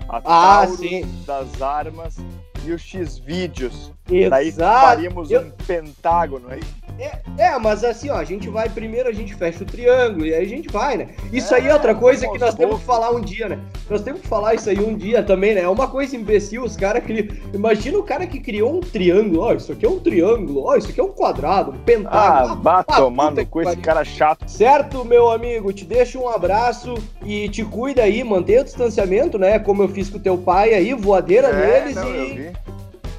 A 0.09 0.17
ah, 0.17 0.21
Taurus 0.65 0.79
sim. 0.79 1.05
das 1.25 1.61
armas 1.61 2.17
e 2.65 2.73
os 2.73 2.81
X-Vídeos. 2.81 3.91
Daí 4.29 4.51
faríamos 4.51 5.31
Eu... 5.31 5.41
um 5.41 5.51
pentágono 5.51 6.49
aí. 6.49 6.61
É, 6.97 7.19
é, 7.37 7.59
mas 7.59 7.83
assim, 7.83 8.09
ó, 8.09 8.15
a 8.15 8.23
gente 8.23 8.49
vai 8.49 8.69
primeiro, 8.69 9.09
a 9.09 9.11
gente 9.11 9.33
fecha 9.35 9.63
o 9.63 9.65
triângulo 9.65 10.25
e 10.25 10.33
aí 10.33 10.45
a 10.45 10.47
gente 10.47 10.69
vai, 10.69 10.97
né? 10.97 11.09
Isso 11.31 11.53
é, 11.53 11.57
aí 11.57 11.67
é 11.67 11.73
outra 11.73 11.93
coisa 11.93 12.27
que 12.29 12.37
nós 12.37 12.55
temos 12.55 12.79
que 12.79 12.85
falar 12.85 13.11
um 13.11 13.19
dia, 13.19 13.49
né? 13.49 13.59
Nós 13.89 14.01
temos 14.01 14.21
que 14.21 14.27
falar 14.27 14.55
isso 14.55 14.69
aí 14.69 14.79
um 14.79 14.95
dia 14.95 15.21
também, 15.21 15.53
né? 15.53 15.61
É 15.61 15.67
uma 15.67 15.87
coisa 15.87 16.15
imbecil, 16.15 16.63
os 16.63 16.75
caras 16.75 17.03
que. 17.03 17.29
Imagina 17.53 17.97
o 17.97 18.03
cara 18.03 18.25
que 18.25 18.39
criou 18.39 18.77
um 18.77 18.79
triângulo, 18.79 19.41
ó, 19.41 19.53
isso 19.53 19.71
aqui 19.71 19.85
é 19.85 19.89
um 19.89 19.99
triângulo, 19.99 20.65
ó, 20.65 20.75
isso 20.75 20.89
aqui 20.89 20.99
é 20.99 21.03
um 21.03 21.11
quadrado, 21.11 21.71
um 21.71 21.77
pentágono. 21.77 22.53
Ah, 22.53 22.55
bata, 22.55 23.09
mano, 23.09 23.45
com 23.45 23.61
esse 23.61 23.77
cara 23.77 24.03
chato. 24.03 24.47
Certo, 24.47 25.03
meu 25.03 25.29
amigo, 25.29 25.73
te 25.73 25.85
deixo 25.85 26.19
um 26.19 26.29
abraço 26.29 26.95
e 27.25 27.49
te 27.49 27.63
cuida 27.63 28.03
aí, 28.03 28.23
mantenha 28.23 28.61
o 28.61 28.63
distanciamento, 28.63 29.37
né? 29.37 29.59
Como 29.59 29.83
eu 29.83 29.89
fiz 29.89 30.09
com 30.09 30.17
o 30.17 30.21
teu 30.21 30.37
pai 30.37 30.73
aí, 30.73 30.93
voadeira 30.93 31.49
é, 31.49 31.81
neles 31.81 31.95
não, 31.95 32.15
e 32.15 32.53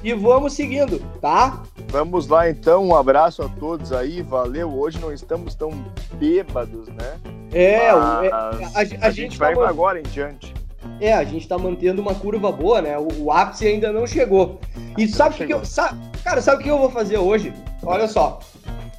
e 0.07 0.13
vamos 0.13 0.53
seguindo, 0.53 1.01
tá? 1.19 1.63
Vamos 1.89 2.29
lá 2.29 2.49
então, 2.49 2.85
um 2.85 2.95
abraço 2.95 3.43
a 3.43 3.49
todos 3.49 3.91
aí, 3.91 4.21
valeu. 4.21 4.73
Hoje 4.73 4.99
não 4.99 5.11
estamos 5.11 5.53
tão 5.53 5.83
bêbados, 6.13 6.87
né? 6.87 7.19
É, 7.51 7.91
Mas 7.91 8.23
é, 8.23 8.31
a, 8.31 8.37
a, 8.37 8.79
a, 8.79 8.85
gente, 8.85 9.11
gente 9.11 9.37
vai 9.37 9.53
tá 9.53 9.67
agora 9.67 9.99
em 9.99 10.03
diante. 10.03 10.53
É, 11.01 11.13
a 11.13 11.25
gente 11.25 11.45
tá 11.45 11.57
mantendo 11.57 12.01
uma 12.01 12.15
curva 12.15 12.49
boa, 12.53 12.81
né? 12.81 12.97
O, 12.97 13.25
o 13.25 13.31
ápice 13.33 13.67
ainda 13.67 13.91
não 13.91 14.07
chegou. 14.07 14.61
E 14.97 15.09
sabe 15.09 15.43
o 15.43 15.45
que, 15.45 15.53
eu. 15.53 15.65
Sabe, 15.65 15.99
cara, 16.23 16.41
sabe 16.41 16.61
o 16.61 16.63
que 16.63 16.71
eu 16.71 16.77
vou 16.77 16.89
fazer 16.89 17.17
hoje? 17.17 17.53
Olha 17.83 18.07
só. 18.07 18.39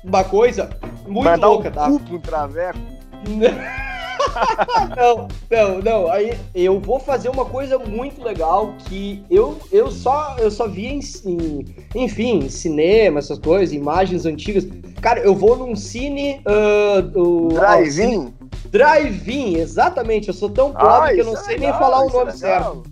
Uma 0.04 0.24
coisa 0.24 0.68
muito 1.06 1.24
Vai 1.24 1.38
louca, 1.38 1.70
um 1.70 1.72
tá? 1.72 1.90
Cu 1.90 2.18
traveco. 2.18 2.78
não, 4.96 5.28
não, 5.50 5.78
não. 5.82 6.10
Aí 6.10 6.38
eu 6.54 6.78
vou 6.80 6.98
fazer 6.98 7.28
uma 7.28 7.44
coisa 7.44 7.78
muito 7.78 8.22
legal 8.22 8.74
que 8.86 9.22
eu, 9.30 9.58
eu 9.72 9.90
só 9.90 10.36
eu 10.38 10.50
só 10.50 10.66
vi 10.66 10.86
em, 10.86 11.00
em 11.24 11.64
enfim, 11.94 12.40
em 12.40 12.48
cinema, 12.48 13.18
essas 13.18 13.38
coisas, 13.38 13.74
imagens 13.74 14.26
antigas. 14.26 14.66
Cara, 15.00 15.20
eu 15.20 15.34
vou 15.34 15.56
num 15.56 15.76
cine 15.76 16.40
uh, 16.46 17.48
Drive-in? 17.54 18.34
Drive-in, 18.70 19.56
exatamente. 19.56 20.28
Eu 20.28 20.34
sou 20.34 20.50
tão 20.50 20.72
pobre 20.72 21.10
ah, 21.10 21.14
que 21.14 21.20
eu 21.20 21.24
não 21.24 21.36
sei 21.36 21.56
é 21.56 21.58
legal, 21.58 21.70
nem 21.70 21.78
falar 21.78 22.00
o 22.02 22.10
nome 22.10 22.30
é 22.30 22.34
certo. 22.34 22.82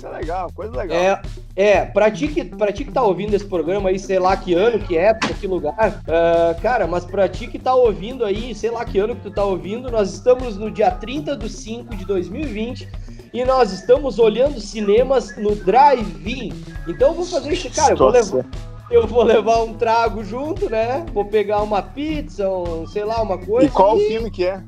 Isso 0.00 0.06
é 0.06 0.10
legal, 0.12 0.50
coisa 0.54 0.74
legal. 0.74 0.96
É, 0.96 1.22
é 1.54 1.84
pra, 1.84 2.10
ti 2.10 2.26
que, 2.26 2.42
pra 2.42 2.72
ti 2.72 2.86
que 2.86 2.90
tá 2.90 3.02
ouvindo 3.02 3.34
esse 3.34 3.44
programa 3.44 3.90
aí, 3.90 3.98
sei 3.98 4.18
lá 4.18 4.34
que 4.34 4.54
ano, 4.54 4.78
que 4.78 4.96
época, 4.96 5.34
que 5.34 5.46
lugar, 5.46 5.74
uh, 5.76 6.58
cara, 6.62 6.86
mas 6.86 7.04
pra 7.04 7.28
ti 7.28 7.46
que 7.46 7.58
tá 7.58 7.74
ouvindo 7.74 8.24
aí, 8.24 8.54
sei 8.54 8.70
lá 8.70 8.82
que 8.82 8.98
ano 8.98 9.14
que 9.14 9.20
tu 9.20 9.30
tá 9.30 9.44
ouvindo, 9.44 9.90
nós 9.90 10.10
estamos 10.14 10.56
no 10.56 10.70
dia 10.70 10.90
30 10.90 11.36
de 11.36 11.50
5 11.50 11.94
de 11.94 12.06
2020 12.06 12.88
e 13.34 13.44
nós 13.44 13.72
estamos 13.72 14.18
olhando 14.18 14.58
cinemas 14.58 15.36
no 15.36 15.54
drive-in. 15.54 16.50
Então 16.88 17.08
eu 17.08 17.14
vou 17.16 17.26
fazer 17.26 17.52
isso, 17.52 17.70
cara, 17.70 17.92
eu 17.92 17.96
vou 17.98 18.08
levar 18.08 18.46
eu 18.90 19.06
vou 19.06 19.22
levar 19.22 19.62
um 19.62 19.74
trago 19.74 20.24
junto, 20.24 20.68
né? 20.68 21.04
Vou 21.12 21.26
pegar 21.26 21.62
uma 21.62 21.80
pizza, 21.80 22.48
um, 22.48 22.86
sei 22.86 23.04
lá, 23.04 23.22
uma 23.22 23.38
coisa. 23.38 23.68
E 23.68 23.70
qual 23.70 23.98
e... 23.98 24.08
filme 24.08 24.30
que 24.30 24.46
é? 24.46 24.60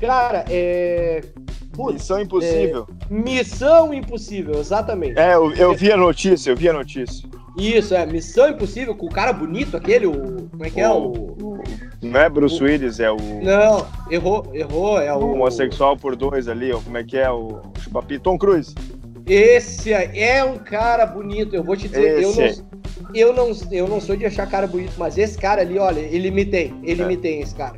Cara, 0.00 0.44
é. 0.48 1.24
Putz, 1.76 1.94
Missão 1.94 2.20
Impossível. 2.20 2.88
É... 2.88 3.14
Missão 3.14 3.94
Impossível, 3.94 4.58
exatamente. 4.58 5.18
É, 5.18 5.34
eu, 5.34 5.52
eu 5.54 5.74
vi 5.74 5.92
a 5.92 5.96
notícia, 5.96 6.50
eu 6.50 6.56
vi 6.56 6.68
a 6.68 6.72
notícia. 6.72 7.28
Isso, 7.56 7.94
é, 7.94 8.04
Missão 8.04 8.48
Impossível, 8.48 8.94
com 8.94 9.06
o 9.06 9.10
cara 9.10 9.32
bonito, 9.32 9.76
aquele, 9.76 10.06
o. 10.06 10.48
Como 10.50 10.64
é 10.64 10.70
que 10.70 10.80
é? 10.80 10.88
O. 10.88 11.58
Não 12.02 12.20
é 12.20 12.28
Bruce 12.28 12.60
o... 12.62 12.64
Willis, 12.64 13.00
é 13.00 13.10
o. 13.10 13.16
Não, 13.16 13.86
errou, 14.10 14.50
errou, 14.52 15.00
é 15.00 15.12
o. 15.12 15.18
o 15.18 15.32
homossexual 15.32 15.96
por 15.96 16.16
dois 16.16 16.48
ali, 16.48 16.72
ó. 16.72 16.80
Como 16.80 16.96
é 16.96 17.04
que 17.04 17.16
é? 17.16 17.30
O 17.30 17.62
Chupapi 17.80 18.18
Tom 18.18 18.38
Cruise. 18.38 18.74
Esse 19.26 19.92
é 19.92 20.44
um 20.44 20.56
cara 20.56 21.04
bonito, 21.04 21.56
eu 21.56 21.64
vou 21.64 21.76
te 21.76 21.88
dizer, 21.88 22.22
eu 22.22 22.32
não, 22.32 23.12
eu 23.12 23.32
não, 23.32 23.50
eu 23.72 23.88
não 23.88 24.00
sou 24.00 24.16
de 24.16 24.24
achar 24.24 24.48
cara 24.48 24.68
bonito, 24.68 24.92
mas 24.96 25.18
esse 25.18 25.36
cara 25.36 25.62
ali, 25.62 25.78
olha, 25.78 25.98
ele 25.98 26.30
me 26.30 26.44
tem, 26.44 26.78
ele 26.84 27.02
é. 27.02 27.06
me 27.06 27.16
tem, 27.16 27.40
esse 27.40 27.52
cara. 27.52 27.76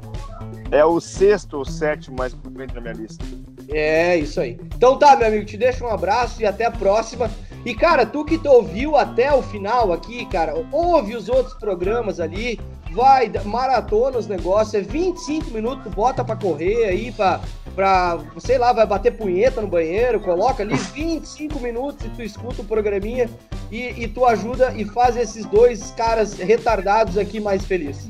É 0.71 0.85
o 0.85 1.01
sexto 1.01 1.55
ou 1.55 1.65
sétimo 1.65 2.19
mais 2.19 2.35
importante 2.35 2.75
na 2.75 2.83
minha 2.83 2.93
lista. 2.93 3.25
É, 3.71 4.17
isso 4.17 4.41
aí. 4.41 4.59
Então 4.77 4.99
tá, 4.99 5.15
meu 5.17 5.29
amigo, 5.29 5.45
te 5.45 5.57
deixo 5.57 5.85
um 5.85 5.89
abraço 5.89 6.41
e 6.41 6.47
até 6.47 6.65
a 6.65 6.71
próxima. 6.71 7.31
E, 7.65 7.75
cara, 7.75 8.07
tu 8.07 8.25
que 8.25 8.39
te 8.39 8.49
ouviu 8.49 8.97
até 8.97 9.33
o 9.33 9.43
final 9.43 9.93
aqui, 9.93 10.25
cara, 10.27 10.55
ouve 10.73 11.15
os 11.15 11.29
outros 11.29 11.55
programas 11.55 12.21
ali, 12.21 12.59
vai, 12.93 13.31
maratona 13.45 14.17
os 14.17 14.27
negócios, 14.27 14.75
é 14.75 14.81
25 14.81 15.51
minutos, 15.51 15.93
bota 15.93 16.25
pra 16.25 16.37
correr 16.37 16.85
aí, 16.85 17.13
pra, 17.13 17.41
pra, 17.75 18.21
sei 18.39 18.59
lá, 18.59 18.73
vai 18.73 18.87
bater 18.87 19.17
punheta 19.17 19.61
no 19.61 19.67
banheiro, 19.67 20.21
coloca 20.21 20.63
ali 20.63 20.75
25 20.95 21.59
minutos 21.61 22.07
e 22.07 22.09
tu 22.11 22.23
escuta 22.23 22.63
o 22.63 22.65
programinha 22.65 23.29
e, 23.71 24.05
e 24.05 24.09
tu 24.09 24.25
ajuda 24.25 24.73
e 24.75 24.85
faz 24.85 25.17
esses 25.17 25.45
dois 25.45 25.91
caras 25.91 26.35
retardados 26.35 27.19
aqui 27.19 27.41
mais 27.41 27.65
felizes. 27.65 28.09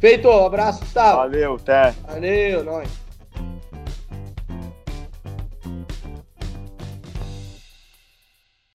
Feito, 0.00 0.30
abraço, 0.30 0.80
Gustavo. 0.80 1.16
Valeu, 1.16 1.54
até. 1.54 1.94
Valeu, 2.06 2.62
nós. 2.62 3.05